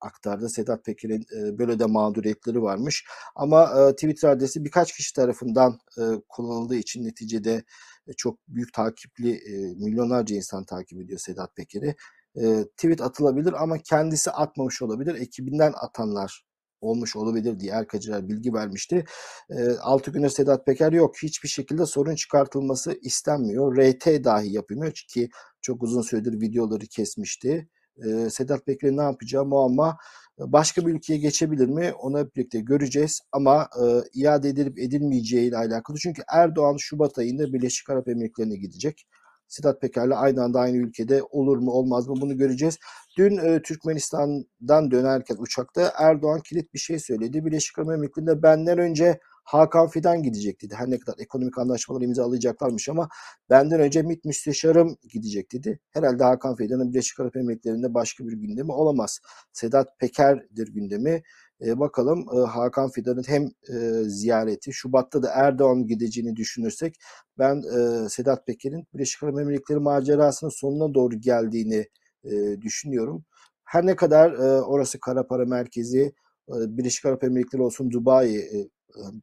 aktardı. 0.00 0.48
Sedat 0.48 0.84
Peker'in 0.84 1.26
e, 1.36 1.58
böyle 1.58 1.78
de 1.78 1.86
mağduriyetleri 1.86 2.62
varmış. 2.62 3.04
Ama 3.36 3.62
e, 3.64 3.92
Twitter 3.92 4.28
adresi 4.28 4.64
birkaç 4.64 4.96
kişi 4.96 5.14
tarafından 5.14 5.78
e, 5.98 6.02
kullanıldığı 6.28 6.76
için 6.76 7.04
neticede 7.04 7.64
e, 8.06 8.12
çok 8.12 8.38
büyük 8.48 8.72
takipli 8.74 9.30
e, 9.30 9.74
milyonlarca 9.74 10.36
insan 10.36 10.64
takip 10.64 11.00
ediyor 11.00 11.18
Sedat 11.18 11.56
Peker'i. 11.56 11.96
E, 12.36 12.64
tweet 12.76 13.00
atılabilir 13.00 13.62
ama 13.62 13.78
kendisi 13.78 14.30
atmamış 14.30 14.82
olabilir. 14.82 15.14
Ekibinden 15.14 15.72
atanlar 15.76 16.48
olmuş 16.80 17.16
olabilir 17.16 17.60
diye 17.60 17.72
Erkacılar 17.72 18.28
bilgi 18.28 18.54
vermişti. 18.54 19.04
E, 19.50 19.70
6 19.70 20.10
gündür 20.10 20.28
Sedat 20.28 20.66
Peker 20.66 20.92
yok. 20.92 21.16
Hiçbir 21.22 21.48
şekilde 21.48 21.86
sorun 21.86 22.14
çıkartılması 22.14 22.98
istenmiyor. 23.02 23.76
RT 23.76 24.24
dahi 24.24 24.52
yapılmıyor 24.52 24.92
ki 24.92 25.28
çok 25.60 25.82
uzun 25.82 26.02
süredir 26.02 26.40
videoları 26.40 26.86
kesmişti. 26.86 27.68
E, 28.06 28.30
Sedat 28.30 28.66
Peker'in 28.66 28.96
ne 28.96 29.02
yapacağı 29.02 29.44
muamma. 29.44 29.98
Başka 30.38 30.86
bir 30.86 30.94
ülkeye 30.94 31.18
geçebilir 31.18 31.68
mi? 31.68 31.92
Hep 32.16 32.36
birlikte 32.36 32.60
göreceğiz. 32.60 33.20
Ama 33.32 33.68
e, 33.82 33.84
iade 34.14 34.48
edilip 34.48 34.78
edilmeyeceği 34.78 35.48
ile 35.48 35.56
alakalı. 35.56 35.96
Çünkü 35.98 36.22
Erdoğan 36.32 36.76
Şubat 36.76 37.18
ayında 37.18 37.52
Birleşik 37.52 37.90
Arap 37.90 38.08
Emirlikleri'ne 38.08 38.56
gidecek. 38.56 39.06
Sedat 39.48 39.80
Peker'le 39.80 40.10
aynı 40.10 40.42
anda 40.42 40.60
aynı 40.60 40.76
ülkede 40.76 41.22
olur 41.22 41.58
mu 41.58 41.70
olmaz 41.70 42.08
mı 42.08 42.14
bunu 42.20 42.36
göreceğiz. 42.36 42.78
Dün 43.18 43.36
e, 43.36 43.62
Türkmenistan'dan 43.62 44.90
dönerken 44.90 45.36
uçakta 45.38 45.92
Erdoğan 45.98 46.40
kilit 46.40 46.74
bir 46.74 46.78
şey 46.78 46.98
söyledi. 46.98 47.44
Birleşik 47.44 47.78
Arap 47.78 47.90
Emirlikleri'nde 47.90 48.42
benden 48.42 48.78
önce 48.78 49.20
Hakan 49.48 49.88
Fidan 49.88 50.22
gidecek 50.22 50.62
dedi. 50.62 50.74
Her 50.74 50.90
ne 50.90 50.98
kadar 50.98 51.18
ekonomik 51.18 51.58
anlaşmalar 51.58 52.02
imzalayacaklarmış 52.02 52.88
ama 52.88 53.08
benden 53.50 53.80
önce 53.80 54.02
MİT 54.02 54.24
müsteşarım 54.24 54.96
gidecek 55.12 55.52
dedi. 55.52 55.80
Herhalde 55.90 56.24
Hakan 56.24 56.56
Fidan'ın 56.56 56.92
Birleşik 56.92 57.20
Arap 57.20 57.36
Emirlikleri'nde 57.36 57.94
başka 57.94 58.26
bir 58.26 58.32
gündemi 58.32 58.72
olamaz. 58.72 59.20
Sedat 59.52 59.98
Peker'dir 59.98 60.68
gündemi. 60.68 61.22
E, 61.60 61.78
bakalım 61.78 62.26
e, 62.36 62.46
Hakan 62.46 62.90
Fidan'ın 62.90 63.24
hem 63.26 63.42
e, 63.44 64.04
ziyareti, 64.04 64.72
Şubat'ta 64.72 65.22
da 65.22 65.30
Erdoğan 65.34 65.86
gideceğini 65.86 66.36
düşünürsek 66.36 66.96
ben 67.38 67.56
e, 67.56 68.08
Sedat 68.08 68.46
Peker'in 68.46 68.86
Birleşik 68.94 69.22
Arap 69.22 69.38
Emirlikleri 69.38 69.78
macerasının 69.78 70.50
sonuna 70.50 70.94
doğru 70.94 71.20
geldiğini 71.20 71.88
e, 72.24 72.60
düşünüyorum. 72.60 73.24
Her 73.64 73.86
ne 73.86 73.96
kadar 73.96 74.32
e, 74.32 74.62
orası 74.62 75.00
kara 75.00 75.26
para 75.26 75.44
merkezi, 75.44 76.12
Birleşik 76.48 77.06
Arap 77.06 77.24
Emirlikleri 77.24 77.62
olsun 77.62 77.90
Dubai 77.90 78.50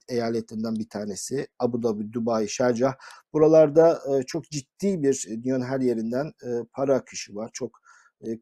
eyaletlerinden 0.10 0.76
bir 0.76 0.90
tanesi. 0.90 1.48
Abu 1.60 1.84
Dhabi, 1.84 2.14
Dubai, 2.14 2.50
Şarjah. 2.50 2.94
Buralarda 3.34 4.02
çok 4.28 4.44
ciddi 4.44 5.04
bir 5.04 5.28
dünyanın 5.44 5.66
her 5.66 5.80
yerinden 5.80 6.32
para 6.74 6.96
akışı 6.96 7.36
var. 7.36 7.50
Çok 7.54 7.80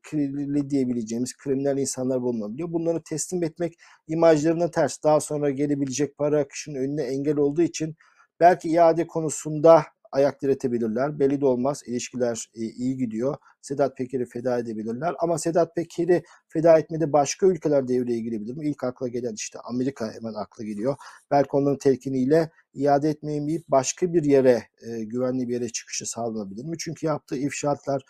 kirli 0.09 0.69
diyebileceğimiz 0.69 1.37
kriminal 1.37 1.77
insanlar 1.77 2.21
bulunabiliyor. 2.21 2.71
Bunları 2.71 3.03
teslim 3.03 3.43
etmek 3.43 3.73
imajlarına 4.07 4.71
ters. 4.71 5.03
Daha 5.03 5.19
sonra 5.19 5.49
gelebilecek 5.49 6.17
para 6.17 6.39
akışının 6.39 6.79
önüne 6.79 7.03
engel 7.03 7.37
olduğu 7.37 7.61
için 7.61 7.95
belki 8.39 8.69
iade 8.69 9.07
konusunda 9.07 9.83
ayak 10.13 10.41
diretebilirler. 10.41 11.19
Belli 11.19 11.41
de 11.41 11.45
olmaz. 11.45 11.83
İlişkiler 11.85 12.49
e, 12.55 12.61
iyi 12.61 12.97
gidiyor. 12.97 13.35
Sedat 13.61 13.97
Peker'i 13.97 14.25
feda 14.25 14.59
edebilirler. 14.59 15.15
Ama 15.19 15.37
Sedat 15.37 15.75
Peker'i 15.75 16.23
feda 16.47 16.79
etmede 16.79 17.13
başka 17.13 17.47
ülkeler 17.47 17.87
devreye 17.87 18.19
girebilir 18.19 18.53
mi? 18.53 18.69
İlk 18.69 18.83
akla 18.83 19.07
gelen 19.07 19.33
işte 19.33 19.59
Amerika 19.59 20.13
hemen 20.13 20.33
akla 20.33 20.63
geliyor. 20.63 20.95
Belki 21.31 21.49
onların 21.51 21.77
telkiniyle 21.77 22.51
iade 22.73 23.09
etmeyip 23.09 23.63
başka 23.67 24.13
bir 24.13 24.23
yere, 24.23 24.63
e, 24.87 25.03
güvenli 25.03 25.47
bir 25.47 25.53
yere 25.53 25.69
çıkışı 25.69 26.05
sağlanabilir 26.05 26.65
mi? 26.65 26.77
Çünkü 26.79 27.05
yaptığı 27.05 27.37
ifşaatlar 27.37 28.01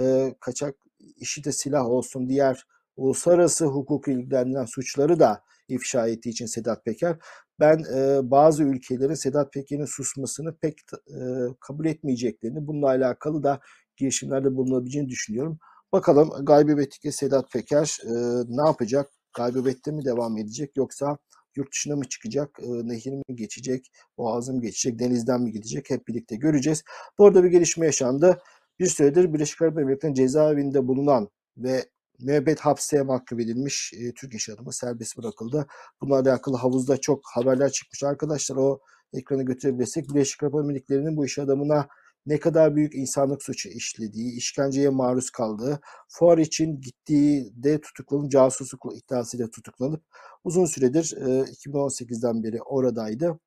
e, 0.00 0.34
kaçak 0.40 0.74
işi 1.16 1.44
de 1.44 1.52
silah 1.52 1.86
olsun 1.86 2.28
diğer 2.28 2.66
uluslararası 2.96 3.64
hukuku 3.64 4.10
ilgilendirilen 4.10 4.64
suçları 4.64 5.20
da 5.20 5.42
ifşa 5.68 6.08
ettiği 6.08 6.30
için 6.30 6.46
Sedat 6.46 6.84
Peker 6.84 7.16
ben 7.62 7.84
e, 7.96 8.30
bazı 8.30 8.64
ülkelerin 8.64 9.14
Sedat 9.14 9.52
Peker'in 9.52 9.84
susmasını 9.84 10.56
pek 10.56 10.78
e, 10.92 11.18
kabul 11.60 11.86
etmeyeceklerini 11.86 12.66
bununla 12.66 12.86
alakalı 12.86 13.42
da 13.42 13.60
girişimlerde 13.96 14.56
bulunabileceğini 14.56 15.08
düşünüyorum. 15.08 15.58
Bakalım 15.92 16.30
Gaybebet'teki 16.44 17.12
Sedat 17.12 17.52
Peker 17.52 17.98
e, 18.04 18.12
ne 18.48 18.66
yapacak? 18.66 19.10
Gaybebet'te 19.36 19.90
mi 19.90 20.04
devam 20.04 20.38
edecek 20.38 20.76
yoksa 20.76 21.18
yurt 21.56 21.72
dışına 21.72 21.96
mı 21.96 22.04
çıkacak, 22.04 22.58
e, 22.62 22.88
nehir 22.88 23.12
mi 23.12 23.22
geçecek, 23.34 23.86
boğazı 24.18 24.52
mı 24.52 24.60
geçecek, 24.62 24.98
denizden 24.98 25.42
mi 25.42 25.52
gidecek 25.52 25.90
hep 25.90 26.08
birlikte 26.08 26.36
göreceğiz. 26.36 26.82
Bu 27.18 27.26
arada 27.26 27.44
bir 27.44 27.50
gelişme 27.50 27.86
yaşandı. 27.86 28.38
Bir 28.78 28.86
süredir 28.86 29.34
Birleşik 29.34 29.62
Arap 29.62 29.78
Emirlikleri'nin 29.78 30.14
cezaevinde 30.14 30.88
bulunan 30.88 31.28
ve 31.56 31.84
müebbet 32.22 32.60
hapse 32.60 33.02
mahkum 33.02 33.40
edilmiş 33.40 33.92
e, 33.94 34.12
Türk 34.14 34.34
iş 34.34 34.48
adamı 34.48 34.72
serbest 34.72 35.18
bırakıldı. 35.18 35.66
Bununla 36.00 36.18
alakalı 36.18 36.56
havuzda 36.56 36.96
çok 36.96 37.20
haberler 37.34 37.70
çıkmış. 37.70 38.02
Arkadaşlar 38.02 38.56
o 38.56 38.80
ekranı 39.12 39.42
götürebilirsek 39.42 40.08
Birleşik 40.08 40.42
Arap 40.42 40.54
Emirlikleri'nin 40.54 41.16
bu 41.16 41.24
iş 41.24 41.38
adamına 41.38 41.88
ne 42.26 42.40
kadar 42.40 42.76
büyük 42.76 42.94
insanlık 42.94 43.42
suçu 43.42 43.68
işlediği, 43.68 44.36
işkenceye 44.36 44.88
maruz 44.88 45.30
kaldığı, 45.30 45.80
fuar 46.08 46.38
için 46.38 46.80
gittiği 46.80 47.52
de 47.56 47.80
tutuklanıp 47.80 48.30
casusluk 48.30 48.86
iddiasıyla 48.96 49.50
tutuklanıp 49.50 50.02
uzun 50.44 50.64
süredir 50.64 51.14
e, 51.16 51.42
2018'den 51.42 52.42
beri 52.42 52.62
oradaydı. 52.62 53.38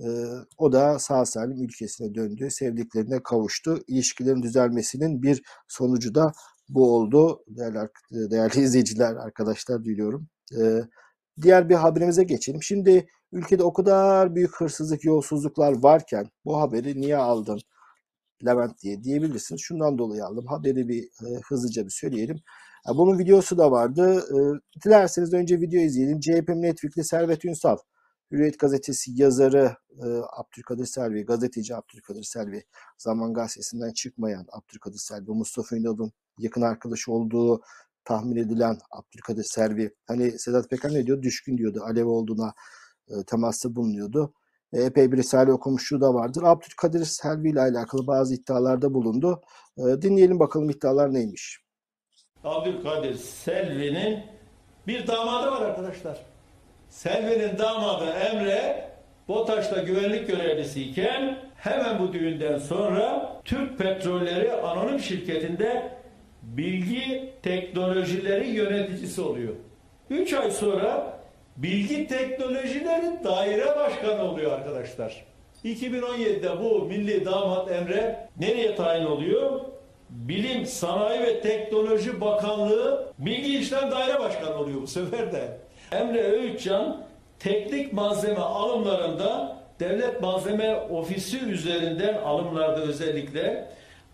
E, 0.00 0.06
o 0.58 0.72
da 0.72 0.98
sağ 0.98 1.26
salim 1.26 1.62
ülkesine 1.62 2.14
döndü, 2.14 2.50
sevdiklerine 2.50 3.22
kavuştu. 3.22 3.78
İlişkilerin 3.86 4.42
düzelmesinin 4.42 5.22
bir 5.22 5.42
sonucu 5.68 6.14
da 6.14 6.32
bu 6.68 6.94
oldu. 6.96 7.44
Değerli, 7.48 7.88
değerli 8.12 8.60
izleyiciler, 8.64 9.14
arkadaşlar 9.16 9.84
diliyorum. 9.84 10.28
E, 10.60 10.82
diğer 11.42 11.68
bir 11.68 11.74
haberimize 11.74 12.24
geçelim. 12.24 12.62
Şimdi 12.62 13.08
ülkede 13.32 13.62
o 13.62 13.72
kadar 13.72 14.34
büyük 14.34 14.60
hırsızlık, 14.60 15.04
yolsuzluklar 15.04 15.82
varken 15.82 16.30
bu 16.44 16.60
haberi 16.60 17.00
niye 17.00 17.16
aldın? 17.16 17.60
Levent 18.46 18.82
diye 18.82 19.04
diyebilirsiniz. 19.04 19.60
Şundan 19.60 19.98
dolayı 19.98 20.24
aldım. 20.24 20.46
Haberi 20.46 20.88
bir 20.88 21.02
e, 21.02 21.40
hızlıca 21.48 21.84
bir 21.84 21.90
söyleyelim. 21.90 22.40
Bunun 22.94 23.18
videosu 23.18 23.58
da 23.58 23.70
vardı. 23.70 24.24
E, 24.30 24.36
dilerseniz 24.84 25.34
önce 25.34 25.60
video 25.60 25.80
izleyelim. 25.80 26.20
CHP 26.20 26.48
milletvekili 26.48 27.04
Servet 27.04 27.44
Ünsal, 27.44 27.76
Hürriyet 28.30 28.58
gazetesi 28.58 29.10
yazarı 29.14 29.76
e, 29.90 30.06
Abdülkadir 30.36 30.86
Selvi, 30.86 31.24
gazeteci 31.24 31.74
Abdülkadir 31.76 32.22
Selvi, 32.22 32.64
Zaman 32.98 33.34
Gazetesi'nden 33.34 33.92
çıkmayan 33.92 34.46
Abdülkadir 34.52 34.98
Selvi, 34.98 35.30
Mustafa 35.30 35.76
Ünal'ın 35.76 36.12
yakın 36.38 36.62
arkadaşı 36.62 37.12
olduğu 37.12 37.60
tahmin 38.04 38.36
edilen 38.36 38.78
Abdülkadir 38.90 39.44
Selvi. 39.44 39.94
Hani 40.06 40.38
Sedat 40.38 40.70
Peker 40.70 40.94
ne 40.94 41.06
diyor? 41.06 41.22
Düşkün 41.22 41.58
diyordu. 41.58 41.82
Alev 41.84 42.06
olduğuna 42.06 42.54
e, 43.08 43.24
temasda 43.26 43.76
bulunuyordu 43.76 44.32
epey 44.72 45.12
bir 45.12 45.16
risale 45.16 45.52
okumuşluğu 45.52 46.00
da 46.00 46.14
vardır. 46.14 46.42
Abdülkadir 46.42 47.04
Selvi 47.04 47.50
ile 47.50 47.60
alakalı 47.60 48.06
bazı 48.06 48.34
iddialarda 48.34 48.94
bulundu. 48.94 49.42
E, 49.78 49.82
dinleyelim 50.02 50.40
bakalım 50.40 50.70
iddialar 50.70 51.14
neymiş. 51.14 51.58
Abdülkadir 52.44 53.14
Selvi'nin 53.14 54.24
bir 54.86 55.06
damadı 55.06 55.50
var 55.50 55.62
arkadaşlar. 55.62 56.26
Selvi'nin 56.88 57.58
damadı 57.58 58.04
Emre 58.04 58.90
BOTAŞ'ta 59.28 59.82
güvenlik 59.82 60.28
görevlisiyken 60.28 61.38
hemen 61.56 61.98
bu 61.98 62.12
düğünden 62.12 62.58
sonra 62.58 63.32
Türk 63.44 63.78
Petrolleri 63.78 64.52
Anonim 64.52 65.00
Şirketi'nde 65.00 65.95
bilgi 66.56 67.32
teknolojileri 67.42 68.48
yöneticisi 68.48 69.20
oluyor. 69.20 69.54
3 70.10 70.32
ay 70.32 70.50
sonra 70.50 71.16
Bilgi 71.56 72.06
Teknolojileri 72.06 73.24
Daire 73.24 73.76
Başkanı 73.76 74.22
oluyor 74.22 74.52
arkadaşlar. 74.52 75.24
2017'de 75.64 76.60
bu 76.60 76.84
milli 76.84 77.24
damat 77.24 77.70
Emre 77.70 78.28
nereye 78.40 78.74
tayin 78.74 79.06
oluyor? 79.06 79.60
Bilim, 80.10 80.66
Sanayi 80.66 81.20
ve 81.20 81.40
Teknoloji 81.40 82.20
Bakanlığı 82.20 83.12
Bilgi 83.18 83.58
İşlem 83.58 83.90
Daire 83.90 84.20
Başkanı 84.20 84.58
oluyor 84.58 84.82
bu 84.82 84.86
sefer 84.86 85.32
de. 85.32 85.58
Emre 85.92 86.22
Öğütcan 86.22 87.04
teknik 87.38 87.92
malzeme 87.92 88.40
alımlarında 88.40 89.56
Devlet 89.80 90.20
Malzeme 90.20 90.76
Ofisi 90.76 91.38
üzerinden 91.38 92.14
alımlarda 92.14 92.80
özellikle 92.80 93.68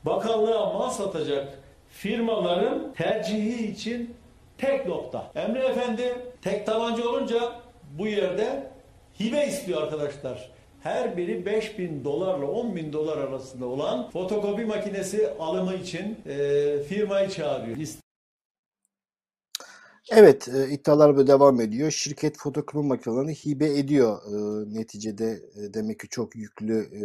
bakanlığa 0.05 0.73
mal 0.73 0.91
satacak 0.91 1.62
firmaların 1.93 2.93
tercihi 2.93 3.67
için 3.67 4.15
tek 4.59 4.87
nokta. 4.87 5.31
Emre 5.35 5.65
Efendi 5.65 6.15
tek 6.43 6.67
tabanca 6.67 7.09
olunca 7.09 7.53
bu 7.99 8.07
yerde 8.07 8.67
hibe 9.21 9.47
istiyor 9.47 9.83
arkadaşlar. 9.83 10.51
Her 10.83 11.17
biri 11.17 11.47
5 11.47 11.79
bin 11.79 12.05
dolarla 12.05 12.47
10 12.47 12.77
bin 12.77 12.93
dolar 12.93 13.19
arasında 13.19 13.67
olan 13.67 14.11
fotokopi 14.11 14.65
makinesi 14.65 15.31
alımı 15.39 15.75
için 15.75 16.19
e, 16.27 16.79
firmayı 16.83 17.31
çağırıyor. 17.31 17.77
Evet, 20.15 20.49
e, 20.49 20.71
iddialar 20.71 21.17
böyle 21.17 21.29
devam 21.29 21.61
ediyor. 21.61 21.91
Şirket 21.91 22.39
fotokopi 22.39 22.87
makinelerini 22.87 23.35
hibe 23.35 23.79
ediyor. 23.79 24.19
E, 24.27 24.75
neticede 24.75 25.31
e, 25.31 25.75
demek 25.75 26.01
ki 26.01 26.09
çok 26.09 26.37
yüklü 26.37 26.79
e, 26.79 27.01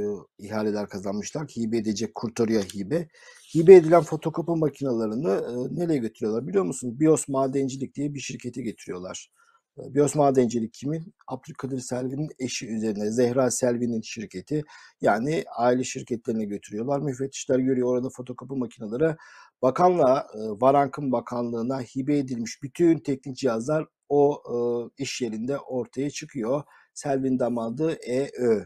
ihaleler 0.46 0.90
kazanmışlar 0.90 1.48
hibe 1.48 1.78
edecek 1.78 2.16
kurtarıyor 2.16 2.64
hibe. 2.64 3.08
Hibe 3.56 3.76
edilen 3.76 4.04
fotokopi 4.04 4.52
makinelerini 4.52 5.28
e, 5.28 5.80
nereye 5.80 5.98
götürüyorlar 5.98 6.48
biliyor 6.48 6.64
musun? 6.66 7.00
Bios 7.00 7.28
Madencilik 7.28 7.96
diye 7.96 8.14
bir 8.14 8.20
şirkete 8.20 8.62
getiriyorlar. 8.62 9.32
E, 9.80 9.94
Bios 9.96 10.16
Madencilik 10.16 10.74
kimin? 10.74 11.14
Abdülkadir 11.28 11.80
Selvi'nin 11.80 12.30
eşi 12.40 12.68
üzerine. 12.68 13.12
Zehra 13.12 13.52
Selvi'nin 13.52 14.02
şirketi. 14.02 14.64
Yani 15.02 15.44
aile 15.58 15.84
şirketlerine 15.84 16.46
götürüyorlar. 16.46 17.00
Müfettişler 17.00 17.60
görüyor 17.60 17.88
orada 17.88 18.10
fotokopi 18.10 18.54
makineleri 18.56 19.16
bakanlığa, 19.62 20.20
e, 20.20 20.40
Varank'ın 20.62 21.12
bakanlığına 21.12 21.82
hibe 21.82 22.18
edilmiş 22.18 22.64
bütün 22.64 23.00
teknik 23.00 23.38
cihazlar 23.38 23.86
o 24.10 24.44
e, 24.50 24.58
iş 25.04 25.22
yerinde 25.22 25.58
ortaya 25.58 26.10
çıkıyor. 26.10 26.64
Selvin 26.94 27.40
damadı 27.40 27.98
EÖ 28.08 28.66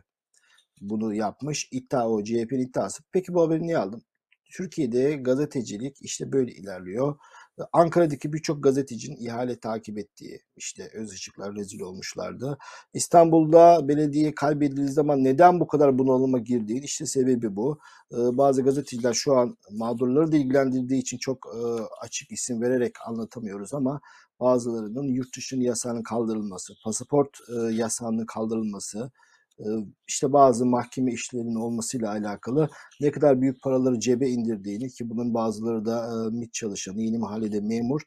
bunu 0.81 1.13
yapmış. 1.13 1.69
İddia 1.71 2.09
o 2.09 2.23
CHP'nin 2.23 2.59
iddiası. 2.59 3.03
Peki 3.11 3.33
bu 3.33 3.41
haberi 3.41 3.63
niye 3.63 3.77
aldım? 3.77 4.03
Türkiye'de 4.51 5.13
gazetecilik 5.15 5.97
işte 6.01 6.31
böyle 6.31 6.51
ilerliyor. 6.51 7.17
Ankara'daki 7.73 8.33
birçok 8.33 8.63
gazetecinin 8.63 9.17
ihale 9.17 9.59
takip 9.59 9.97
ettiği 9.97 10.41
işte 10.57 10.89
öz 10.93 11.11
ışıklar 11.11 11.55
rezil 11.55 11.79
olmuşlardı. 11.81 12.57
İstanbul'da 12.93 13.87
belediye 13.87 14.35
kaybedildiği 14.35 14.87
zaman 14.87 15.23
neden 15.23 15.59
bu 15.59 15.67
kadar 15.67 15.99
bunalıma 15.99 16.39
girdiği 16.39 16.83
işte 16.83 17.05
sebebi 17.05 17.55
bu. 17.55 17.79
Ee, 18.11 18.15
bazı 18.15 18.63
gazeteciler 18.63 19.13
şu 19.13 19.37
an 19.37 19.57
mağdurları 19.71 20.31
da 20.31 20.37
ilgilendirdiği 20.37 21.01
için 21.01 21.17
çok 21.17 21.47
e, 21.55 21.59
açık 22.01 22.31
isim 22.31 22.61
vererek 22.61 22.93
anlatamıyoruz 23.07 23.73
ama 23.73 24.01
bazılarının 24.39 25.07
yurt 25.07 25.37
dışının 25.37 25.61
yasağının 25.61 26.03
kaldırılması, 26.03 26.73
pasaport 26.83 27.29
e, 27.49 27.73
yasağının 27.73 28.25
kaldırılması, 28.25 29.11
işte 30.07 30.33
bazı 30.33 30.65
mahkeme 30.65 31.13
işlerinin 31.13 31.55
olmasıyla 31.55 32.11
alakalı 32.11 32.69
ne 33.01 33.11
kadar 33.11 33.41
büyük 33.41 33.63
paraları 33.63 33.99
cebe 33.99 34.29
indirdiğini 34.29 34.89
ki 34.89 35.09
bunun 35.09 35.33
bazıları 35.33 35.85
da 35.85 36.29
MİT 36.31 36.53
çalışanı, 36.53 37.01
yeni 37.01 37.17
mahallede 37.17 37.59
memur 37.59 38.01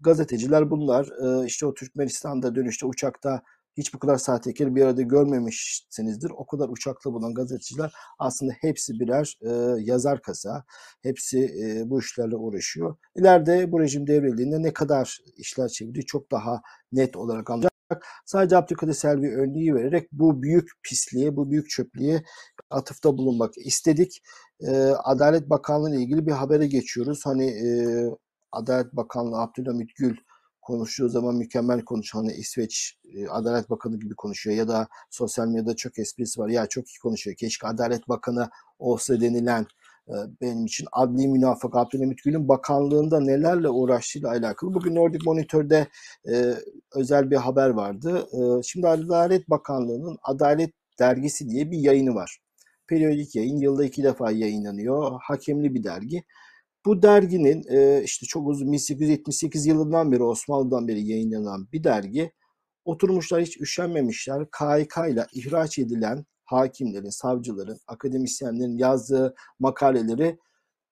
gazeteciler 0.00 0.70
bunlar. 0.70 1.08
İşte 1.46 1.66
o 1.66 1.74
Türkmenistan'da 1.74 2.54
dönüşte 2.54 2.86
uçakta 2.86 3.42
hiç 3.76 3.94
bu 3.94 3.98
kadar 3.98 4.16
sahtekar 4.16 4.74
bir 4.74 4.82
arada 4.82 5.02
görmemişsinizdir. 5.02 6.30
O 6.30 6.46
kadar 6.46 6.68
uçakla 6.68 7.12
bulan 7.12 7.34
gazeteciler 7.34 7.92
aslında 8.18 8.52
hepsi 8.60 9.00
birer 9.00 9.38
e, 9.42 9.82
yazar 9.82 10.22
kasa. 10.22 10.64
Hepsi 11.02 11.38
e, 11.38 11.90
bu 11.90 12.00
işlerle 12.00 12.36
uğraşıyor. 12.36 12.96
İleride 13.16 13.72
bu 13.72 13.80
rejim 13.80 14.06
devrildiğinde 14.06 14.62
ne 14.62 14.72
kadar 14.72 15.18
işler 15.36 15.68
çevirdiği 15.68 16.06
çok 16.06 16.30
daha 16.32 16.62
net 16.92 17.16
olarak 17.16 17.50
anlayacak. 17.50 17.75
Sadece 18.24 18.56
Abdülkadir 18.56 18.92
Selvi 18.92 19.36
örneği 19.36 19.74
vererek 19.74 20.08
bu 20.12 20.42
büyük 20.42 20.70
pisliğe, 20.82 21.36
bu 21.36 21.50
büyük 21.50 21.70
çöplüğe 21.70 22.22
atıfta 22.70 23.18
bulunmak 23.18 23.52
istedik. 23.58 24.22
E, 24.60 24.70
Adalet 25.04 25.50
Bakanlığı 25.50 25.90
ile 25.90 26.02
ilgili 26.02 26.26
bir 26.26 26.32
habere 26.32 26.66
geçiyoruz. 26.66 27.20
Hani 27.26 27.46
e, 27.46 27.68
Adalet 28.52 28.92
Bakanlığı 28.92 29.40
Abdülhamit 29.40 29.90
Gül 29.96 30.16
konuştuğu 30.62 31.08
zaman 31.08 31.34
mükemmel 31.36 31.84
konuşuyor. 31.84 32.24
Hani 32.24 32.36
İsveç 32.36 32.98
e, 33.14 33.28
Adalet 33.28 33.70
Bakanı 33.70 33.98
gibi 33.98 34.14
konuşuyor 34.14 34.56
ya 34.56 34.68
da 34.68 34.88
sosyal 35.10 35.48
medyada 35.48 35.76
çok 35.76 35.98
esprisi 35.98 36.40
var. 36.40 36.48
Ya 36.48 36.66
çok 36.66 36.84
iyi 36.88 36.98
konuşuyor. 37.02 37.36
Keşke 37.36 37.66
Adalet 37.66 38.08
Bakanı 38.08 38.50
olsa 38.78 39.20
denilen 39.20 39.66
benim 40.40 40.64
için 40.66 40.86
adli 40.92 41.28
münafık 41.28 41.76
Abdülhamit 41.76 42.24
Gül'ün 42.24 42.48
bakanlığında 42.48 43.20
nelerle 43.20 43.68
uğraştığıyla 43.68 44.28
alakalı. 44.28 44.74
Bugün 44.74 44.94
Nordic 44.94 45.24
Monitor'da 45.24 45.86
e, 46.28 46.54
özel 46.94 47.30
bir 47.30 47.36
haber 47.36 47.70
vardı. 47.70 48.28
E, 48.32 48.62
şimdi 48.62 48.88
Adalet 48.88 49.50
Bakanlığı'nın 49.50 50.18
Adalet 50.22 50.70
Dergisi 50.98 51.48
diye 51.48 51.70
bir 51.70 51.78
yayını 51.78 52.14
var. 52.14 52.38
Periyodik 52.88 53.34
yayın 53.36 53.56
yılda 53.56 53.84
iki 53.84 54.02
defa 54.02 54.30
yayınlanıyor. 54.30 55.20
Hakemli 55.22 55.74
bir 55.74 55.84
dergi. 55.84 56.24
Bu 56.86 57.02
derginin 57.02 57.64
e, 57.70 58.02
işte 58.04 58.26
çok 58.26 58.48
uzun 58.48 58.72
1878 58.72 59.66
yılından 59.66 60.12
beri 60.12 60.22
Osmanlı'dan 60.22 60.88
beri 60.88 61.06
yayınlanan 61.06 61.68
bir 61.72 61.84
dergi. 61.84 62.32
Oturmuşlar 62.84 63.42
hiç 63.42 63.60
üşenmemişler. 63.60 64.46
KHK 64.50 64.96
ile 65.10 65.26
ihraç 65.32 65.78
edilen 65.78 66.24
hakimlerin, 66.46 67.08
savcıların, 67.08 67.78
akademisyenlerin 67.86 68.78
yazdığı 68.78 69.34
makaleleri 69.58 70.38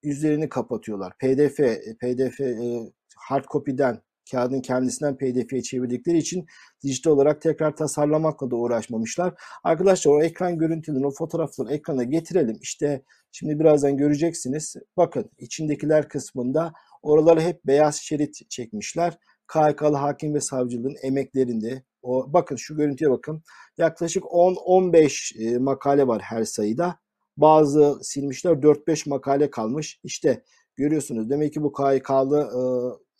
yüzlerini 0.03 0.49
kapatıyorlar. 0.49 1.13
PDF, 1.19 1.57
PDF 2.01 2.41
e, 2.41 2.81
hard 3.17 3.45
copy'den 3.45 4.01
kağıdın 4.31 4.61
kendisinden 4.61 5.17
PDF'ye 5.17 5.63
çevirdikleri 5.63 6.19
için 6.19 6.47
dijital 6.83 7.11
olarak 7.11 7.41
tekrar 7.41 7.77
tasarlamakla 7.77 8.51
da 8.51 8.57
uğraşmamışlar. 8.57 9.35
Arkadaşlar 9.65 10.13
o 10.13 10.23
ekran 10.23 10.59
görüntülerini, 10.59 11.07
o 11.07 11.11
fotoğrafları 11.11 11.73
ekrana 11.73 12.03
getirelim. 12.03 12.59
İşte 12.63 13.03
şimdi 13.33 13.61
birazdan 13.61 13.97
göreceksiniz. 13.97 14.77
Bakın 14.97 15.31
içindekiler 15.39 16.09
kısmında 16.09 16.73
oraları 17.03 17.41
hep 17.41 17.67
beyaz 17.67 17.97
şerit 17.97 18.51
çekmişler. 18.51 19.19
KHK'lı 19.47 19.97
hakim 19.97 20.35
ve 20.35 20.41
savcılığın 20.41 20.97
emeklerinde 21.03 21.83
o 22.03 22.33
bakın 22.33 22.57
şu 22.57 22.77
görüntüye 22.77 23.11
bakın. 23.11 23.43
Yaklaşık 23.79 24.25
10-15 24.25 25.55
e, 25.55 25.59
makale 25.59 26.07
var 26.07 26.23
her 26.23 26.45
sayıda. 26.45 26.99
Bazı 27.37 27.99
silmişler 28.03 28.53
4-5 28.53 29.09
makale 29.09 29.51
kalmış. 29.51 30.01
İşte 30.05 30.45
görüyorsunuz 30.77 31.31
demek 31.31 31.53
ki 31.53 31.63
bu 31.63 31.73
KHK'lı 31.73 32.41
e, 32.41 32.61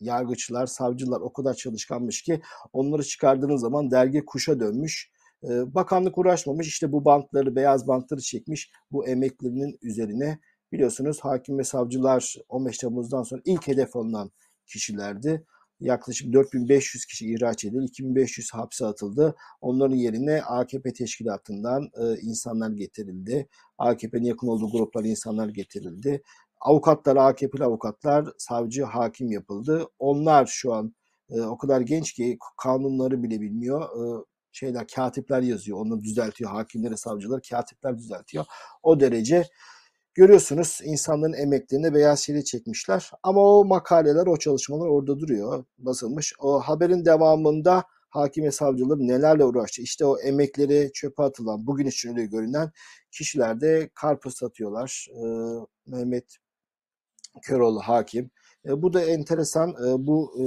yargıçlar, 0.01 0.67
savcılar 0.67 1.21
o 1.21 1.33
kadar 1.33 1.55
çalışkanmış 1.55 2.23
ki 2.23 2.41
onları 2.73 3.03
çıkardığınız 3.03 3.61
zaman 3.61 3.91
dergi 3.91 4.25
kuşa 4.25 4.61
dönmüş. 4.61 5.11
E, 5.45 5.75
bakanlık 5.75 6.19
uğraşmamış 6.19 6.69
işte 6.69 6.93
bu 6.93 7.05
bantları, 7.05 7.57
beyaz 7.57 7.89
bantları 7.89 8.21
çekmiş 8.21 8.71
bu 8.91 9.07
emeklerinin 9.07 9.79
üzerine. 9.83 10.39
Biliyorsunuz 10.73 11.21
hakim 11.21 11.59
ve 11.59 11.65
savcılar 11.65 12.35
15 12.49 12.79
Temmuz'dan 12.79 13.23
sonra 13.23 13.43
ilk 13.45 13.69
hedef 13.69 13.97
alınan 13.97 14.31
kişilerdi. 14.67 15.45
Yaklaşık 15.81 16.33
4500 16.33 17.05
kişi 17.07 17.35
ihraç 17.35 17.65
edildi, 17.65 17.85
2500 17.85 18.55
hapse 18.55 18.87
atıldı. 18.87 19.35
Onların 19.61 19.97
yerine 19.97 20.43
AKP 20.43 20.93
teşkilatından 20.93 21.83
e, 21.83 22.21
insanlar 22.21 22.71
getirildi. 22.71 23.49
AKP'nin 23.79 24.25
yakın 24.25 24.47
olduğu 24.49 24.71
gruplar 24.71 25.05
insanlar 25.05 25.49
getirildi. 25.49 26.23
Avukatlar, 26.61 27.17
AKP'li 27.17 27.65
avukatlar 27.65 28.27
savcı, 28.39 28.85
hakim 28.85 29.31
yapıldı. 29.31 29.87
Onlar 29.99 30.47
şu 30.47 30.73
an 30.75 30.95
e, 31.31 31.41
o 31.41 31.59
kadar 31.59 31.81
genç 31.81 32.13
ki 32.13 32.39
kanunları 32.63 33.23
bile 33.23 33.41
bilmiyor. 33.41 33.83
E, 33.83 34.25
şeyler, 34.53 34.87
katipler 34.87 35.43
yazıyor. 35.43 35.79
Onu 35.79 36.03
düzeltiyor. 36.03 36.51
Hakimleri, 36.51 36.97
savcıları 36.97 37.41
katipler 37.51 37.99
düzeltiyor. 37.99 38.45
O 38.83 39.01
derece 39.01 39.45
görüyorsunuz 40.15 40.81
insanların 40.85 41.33
emeklerini 41.33 41.95
beyaz 41.95 42.21
şeri 42.21 42.45
çekmişler. 42.45 43.11
Ama 43.23 43.41
o 43.41 43.65
makaleler, 43.65 44.27
o 44.27 44.37
çalışmalar 44.37 44.89
orada 44.89 45.19
duruyor. 45.21 45.65
Basılmış. 45.79 46.35
O 46.39 46.61
haberin 46.61 47.05
devamında 47.05 47.85
hakim 48.11 48.45
ve 48.45 48.51
savcılar 48.51 48.99
nelerle 48.99 49.45
uğraştı. 49.45 49.83
İşte 49.83 50.05
o 50.05 50.19
emekleri 50.21 50.91
çöpe 50.95 51.23
atılan, 51.23 51.67
bugün 51.67 51.87
için 51.87 52.09
öyle 52.11 52.27
görünen 52.27 52.71
kişiler 53.11 53.61
de 53.61 53.91
karpuz 53.95 54.37
satıyorlar. 54.37 55.07
Ee, 55.11 55.25
Mehmet 55.87 56.37
Köroğlu 57.43 57.81
hakim. 57.81 58.31
E, 58.67 58.83
bu 58.83 58.93
da 58.93 59.03
enteresan. 59.03 59.71
E, 59.71 60.07
bu 60.07 60.33
e, 60.39 60.45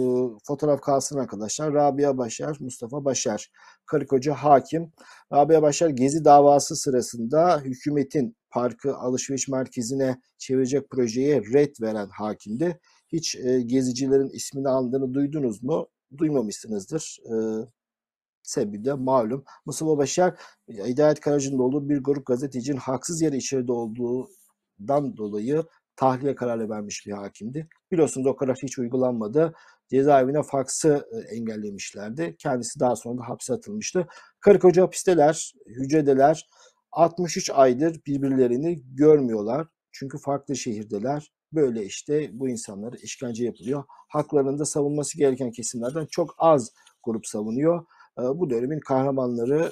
fotoğraf 0.48 0.82
kalsın 0.82 1.20
arkadaşlar. 1.20 1.74
Rabia 1.74 2.18
Başar, 2.18 2.58
Mustafa 2.60 3.06
Başar. 3.06 3.52
Karı 3.86 4.08
koca 4.08 4.34
hakim. 4.34 4.92
Rabia 5.34 5.62
Başar 5.62 5.90
Gezi 5.90 6.26
davası 6.26 6.76
sırasında 6.76 7.60
hükümetin 7.62 8.36
parkı 8.50 8.96
alışveriş 8.96 9.48
merkezine 9.48 10.22
çevirecek 10.38 10.90
projeye 10.90 11.42
red 11.54 11.76
veren 11.82 12.10
hakimdi. 12.10 12.80
Hiç 13.08 13.36
e, 13.36 13.62
gezicilerin 13.62 14.30
ismini 14.30 14.70
andığını 14.70 15.14
duydunuz 15.14 15.64
mu? 15.64 15.88
Duymamışsınızdır. 16.18 17.18
E, 17.26 17.36
sebebi 18.44 18.86
de 18.86 18.94
malum. 18.94 19.44
Mustafa 19.66 19.98
Başar 19.98 20.40
Hidayet 20.70 21.20
Karacı'nın 21.20 21.60
olduğu 21.60 21.90
bir 21.90 21.98
grup 22.04 22.26
gazetecinin 22.26 22.78
haksız 22.78 23.22
yere 23.22 23.38
içeride 23.38 23.72
olduğundan 23.72 25.18
dolayı 25.18 25.64
tahliye 25.98 26.36
kararı 26.36 26.70
vermiş 26.70 27.04
bir 27.08 27.12
hakimdi. 27.12 27.68
Biliyorsunuz 27.92 28.28
o 28.28 28.36
karar 28.36 28.58
hiç 28.64 28.80
uygulanmadı. 28.80 29.54
Cezaevine 29.90 30.44
faksı 30.44 31.08
engellemişlerdi. 31.32 32.36
Kendisi 32.40 32.80
daha 32.80 32.96
sonra 32.96 33.18
da 33.18 33.30
hapse 33.30 33.54
atılmıştı. 33.54 34.08
Karı 34.40 34.60
koca 34.60 34.84
hapisteler, 34.84 35.54
hücredeler 35.68 36.48
63 36.92 37.50
aydır 37.50 38.02
birbirlerini 38.08 38.82
görmüyorlar. 38.96 39.68
Çünkü 39.92 40.18
farklı 40.18 40.56
şehirdeler. 40.56 41.32
Böyle 41.54 41.86
işte 41.86 42.30
bu 42.34 42.50
insanlara 42.50 42.96
işkence 42.96 43.46
yapılıyor. 43.46 43.84
Haklarında 43.88 44.66
savunması 44.66 45.18
gereken 45.18 45.52
kesimlerden 45.52 46.08
çok 46.12 46.36
az 46.38 46.72
grup 47.04 47.28
savunuyor. 47.28 47.86
Bu 48.18 48.50
dönemin 48.50 48.80
kahramanları 48.80 49.72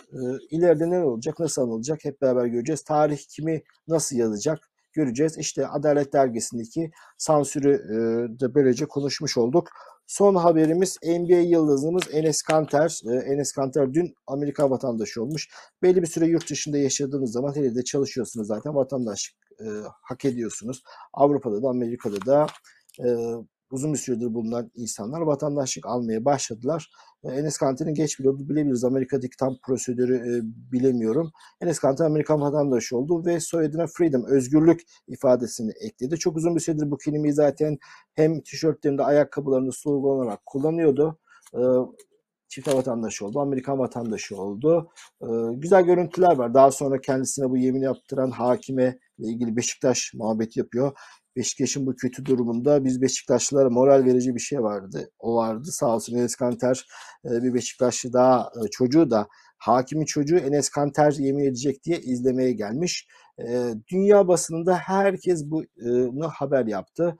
ileride 0.49 0.89
ne 0.89 0.99
olacak, 0.99 1.39
nasıl 1.39 1.61
anılacak 1.61 1.99
hep 2.05 2.21
beraber 2.21 2.45
göreceğiz. 2.45 2.83
Tarih 2.83 3.19
kimi 3.29 3.61
nasıl 3.87 4.15
yazacak 4.15 4.69
göreceğiz. 4.95 5.37
İşte 5.37 5.67
Adalet 5.67 6.13
Dergisi'ndeki 6.13 6.91
sansürü 7.17 7.73
e, 7.73 7.95
de 8.39 8.55
böylece 8.55 8.85
konuşmuş 8.85 9.37
olduk. 9.37 9.69
Son 10.07 10.35
haberimiz 10.35 10.97
NBA 11.03 11.39
yıldızımız 11.39 12.03
Enes 12.11 12.41
Kanter. 12.41 12.99
E, 13.11 13.15
Enes 13.15 13.51
Kanter 13.51 13.93
dün 13.93 14.13
Amerika 14.27 14.69
vatandaşı 14.69 15.23
olmuş. 15.23 15.49
Belli 15.81 16.01
bir 16.01 16.07
süre 16.07 16.25
yurt 16.25 16.49
dışında 16.49 16.77
yaşadığınız 16.77 17.31
zaman 17.31 17.55
hele 17.55 17.75
de 17.75 17.83
çalışıyorsunuz 17.83 18.47
zaten 18.47 18.75
vatandaşlık 18.75 19.35
e, 19.59 19.65
hak 20.01 20.25
ediyorsunuz. 20.25 20.83
Avrupa'da 21.13 21.63
da 21.63 21.67
Amerika'da 21.67 22.25
da 22.25 22.47
uzun 23.75 23.93
bir 23.93 23.97
süredir 23.97 24.33
bulunan 24.33 24.71
insanlar 24.75 25.21
vatandaşlık 25.21 25.85
almaya 25.85 26.25
başladılar. 26.25 26.89
E, 27.23 27.27
Enes 27.31 27.57
Kanter'in 27.57 27.93
geç 27.93 28.21
olduğu 28.21 28.49
bilebiliriz. 28.49 28.83
Amerika'daki 28.83 29.37
tam 29.39 29.57
prosedürü 29.65 30.15
e, 30.15 30.31
bilemiyorum. 30.71 31.31
Enes 31.61 31.79
Kanter 31.79 32.05
Amerikan 32.05 32.41
vatandaşı 32.41 32.97
oldu 32.97 33.25
ve 33.25 33.39
soyadına 33.39 33.87
freedom, 33.87 34.25
özgürlük 34.25 34.81
ifadesini 35.07 35.71
ekledi. 35.81 36.17
Çok 36.17 36.37
uzun 36.37 36.55
bir 36.55 36.61
süredir 36.61 36.91
bu 36.91 36.97
kelimeyi 36.97 37.33
zaten 37.33 37.77
hem 38.13 38.41
tişörtlerinde, 38.41 39.03
ayakkabılarında 39.03 39.71
slogan 39.71 40.37
kullanıyordu. 40.45 41.19
E, 41.53 41.61
çift 42.47 42.67
vatandaşı 42.67 43.25
oldu, 43.25 43.39
Amerikan 43.39 43.79
vatandaşı 43.79 44.37
oldu. 44.37 44.89
E, 45.21 45.27
güzel 45.53 45.83
görüntüler 45.83 46.35
var. 46.35 46.53
Daha 46.53 46.71
sonra 46.71 47.01
kendisine 47.01 47.49
bu 47.49 47.57
yemin 47.57 47.81
yaptıran 47.81 48.31
hakime 48.31 48.99
ile 49.17 49.27
ilgili 49.27 49.55
Beşiktaş 49.55 50.13
muhabbet 50.13 50.57
yapıyor. 50.57 50.91
Beşiktaş'ın 51.35 51.85
bu 51.85 51.95
kötü 51.95 52.25
durumunda 52.25 52.83
biz 52.85 53.01
Beşiktaşlılara 53.01 53.69
moral 53.69 54.05
verici 54.05 54.35
bir 54.35 54.39
şey 54.39 54.63
vardı. 54.63 55.09
O 55.19 55.35
vardı. 55.35 55.71
Sağ 55.71 55.95
olsun 55.95 56.15
Enes 56.15 56.35
Kanter 56.35 56.85
e, 57.25 57.29
bir 57.43 57.53
Beşiktaşlı 57.53 58.13
daha 58.13 58.51
e, 58.65 58.69
çocuğu 58.71 59.11
da 59.11 59.27
hakimin 59.57 60.05
çocuğu 60.05 60.37
Enes 60.37 60.69
Kanter 60.69 61.11
yemin 61.11 61.43
edecek 61.43 61.83
diye 61.83 61.99
izlemeye 61.99 62.51
gelmiş. 62.51 63.07
E, 63.39 63.73
dünya 63.91 64.27
basınında 64.27 64.75
herkes 64.75 65.45
bunu 65.45 66.29
haber 66.29 66.65
yaptı. 66.65 67.17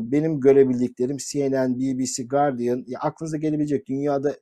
Benim 0.00 0.40
görebildiklerim 0.40 1.16
CNN, 1.16 1.78
BBC, 1.78 2.24
Guardian, 2.24 2.84
ya 2.86 3.00
aklınıza 3.00 3.36
gelebilecek 3.36 3.86
dünyada 3.88 4.36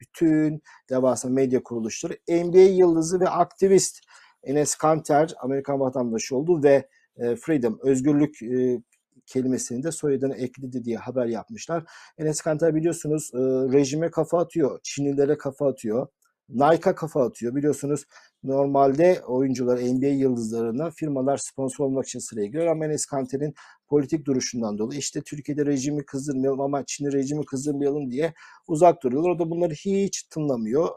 bütün 0.00 0.62
devasa 0.90 1.28
medya 1.28 1.62
kuruluşları 1.62 2.18
NBA 2.28 2.58
yıldızı 2.58 3.20
ve 3.20 3.28
aktivist 3.28 3.98
Enes 4.42 4.74
Kanter 4.74 5.34
Amerikan 5.40 5.80
vatandaşı 5.80 6.36
oldu 6.36 6.62
ve 6.62 6.88
e, 7.18 7.36
freedom, 7.36 7.78
özgürlük 7.82 8.42
e, 8.42 8.82
kelimesini 9.26 9.82
de 9.82 9.92
soyadına 9.92 10.34
ekledi 10.34 10.84
diye 10.84 10.96
haber 10.96 11.26
yapmışlar. 11.26 11.84
Enes 12.18 12.40
Kanter 12.40 12.74
biliyorsunuz 12.74 13.30
e, 13.34 13.38
rejime 13.38 14.10
kafa 14.10 14.38
atıyor, 14.38 14.80
Çinlilere 14.82 15.38
kafa 15.38 15.68
atıyor, 15.68 16.06
Nike'a 16.48 16.94
kafa 16.94 17.26
atıyor. 17.26 17.54
Biliyorsunuz 17.54 18.04
normalde 18.42 19.22
oyuncular, 19.26 19.78
NBA 19.78 20.06
yıldızlarına 20.06 20.90
firmalar 20.90 21.36
sponsor 21.36 21.84
olmak 21.84 22.06
için 22.06 22.18
sıraya 22.18 22.46
giriyor 22.46 22.66
ama 22.66 22.86
Enes 22.86 23.06
Kanter'in 23.06 23.54
politik 23.88 24.26
duruşundan 24.26 24.78
dolayı 24.78 24.98
işte 24.98 25.20
Türkiye'de 25.20 25.66
rejimi 25.66 26.04
kızdırmayalım 26.04 26.60
ama 26.60 26.84
Çin'de 26.86 27.12
rejimi 27.12 27.44
kızdırmayalım 27.44 28.10
diye 28.10 28.34
uzak 28.68 29.02
duruyorlar. 29.02 29.30
O 29.30 29.38
da 29.38 29.50
bunları 29.50 29.74
hiç 29.74 30.22
tınlamıyor. 30.22 30.88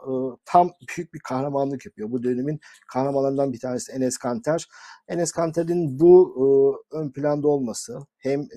Tam 0.44 0.70
büyük 0.96 1.14
bir 1.14 1.20
kahramanlık 1.20 1.86
yapıyor. 1.86 2.10
Bu 2.10 2.22
dönemin 2.22 2.60
kahramanlarından 2.88 3.52
bir 3.52 3.60
tanesi 3.60 3.92
Enes 3.92 4.18
Kanter. 4.18 4.68
Enes 5.08 5.32
Kanter'in 5.32 6.00
bu 6.00 6.82
ön 6.90 7.10
planda 7.10 7.48
olması 7.48 7.98
hem 8.18 8.48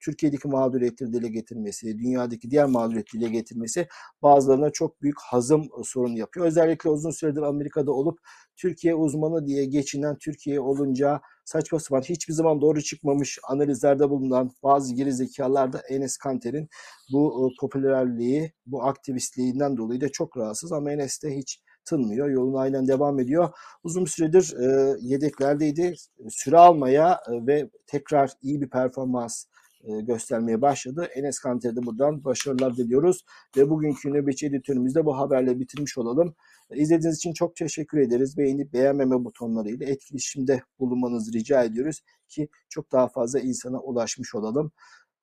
Türkiye'deki 0.00 0.48
mağduriyetleri 0.48 1.12
dile 1.12 1.28
getirmesi, 1.28 1.98
dünyadaki 1.98 2.50
diğer 2.50 2.66
mağduriyetleri 2.66 3.22
dile 3.22 3.30
getirmesi 3.30 3.88
bazılarına 4.22 4.70
çok 4.70 5.02
büyük 5.02 5.20
hazım 5.20 5.68
sorunu 5.84 6.18
yapıyor. 6.18 6.46
Özellikle 6.46 6.90
uzun 6.90 7.10
süredir 7.10 7.42
Amerika'da 7.42 7.92
olup 7.92 8.18
Türkiye 8.56 8.94
uzmanı 8.94 9.46
diye 9.46 9.64
geçinen 9.64 10.18
Türkiye 10.18 10.60
olunca 10.60 11.20
saçma 11.52 11.78
sapan 11.78 12.02
hiçbir 12.02 12.34
zaman 12.34 12.60
doğru 12.60 12.82
çıkmamış 12.82 13.38
analizlerde 13.48 14.10
bulunan 14.10 14.50
bazı 14.62 14.94
geri 14.94 15.12
zekalar 15.12 15.72
da 15.72 15.78
Enes 15.88 16.16
Kanter'in 16.16 16.68
bu 17.12 17.50
e, 17.50 17.60
popülerliği, 17.60 18.52
bu 18.66 18.84
aktivistliğinden 18.84 19.76
dolayı 19.76 20.00
da 20.00 20.08
çok 20.08 20.36
rahatsız 20.36 20.72
ama 20.72 20.92
Enes 20.92 21.22
de 21.22 21.36
hiç 21.36 21.60
tınmıyor. 21.84 22.30
Yoluna 22.30 22.60
aynen 22.60 22.88
devam 22.88 23.20
ediyor. 23.20 23.48
Uzun 23.84 24.04
süredir 24.04 24.54
e, 24.60 24.96
yedeklerdeydi. 25.00 25.94
Süre 26.28 26.56
almaya 26.56 27.12
e, 27.12 27.46
ve 27.46 27.70
tekrar 27.86 28.30
iyi 28.42 28.60
bir 28.60 28.70
performans 28.70 29.44
e, 29.84 30.00
göstermeye 30.00 30.62
başladı. 30.62 31.08
Enes 31.14 31.38
Kanter'e 31.38 31.76
de 31.76 31.82
buradan 31.82 32.24
başarılar 32.24 32.76
diliyoruz. 32.76 33.24
Ve 33.56 33.70
bugünkü 33.70 34.12
nöbetçi 34.12 34.46
editörümüzde 34.46 35.04
bu 35.04 35.18
haberle 35.18 35.60
bitirmiş 35.60 35.98
olalım. 35.98 36.34
İzlediğiniz 36.74 37.16
için 37.16 37.32
çok 37.32 37.56
teşekkür 37.56 37.98
ederiz. 37.98 38.38
Beğenip 38.38 38.72
beğenmeme 38.72 39.24
butonlarıyla 39.24 39.86
etkileşimde 39.86 40.62
bulunmanızı 40.78 41.32
rica 41.32 41.64
ediyoruz 41.64 42.00
ki 42.28 42.48
çok 42.68 42.92
daha 42.92 43.08
fazla 43.08 43.40
insana 43.40 43.80
ulaşmış 43.80 44.34
olalım. 44.34 44.72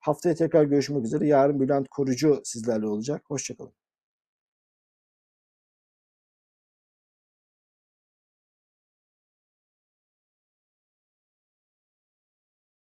Haftaya 0.00 0.34
tekrar 0.34 0.64
görüşmek 0.64 1.04
üzere. 1.04 1.26
Yarın 1.26 1.60
Bülent 1.60 1.88
Korucu 1.88 2.40
sizlerle 2.44 2.86
olacak. 2.86 3.22
Hoşçakalın. 3.28 3.79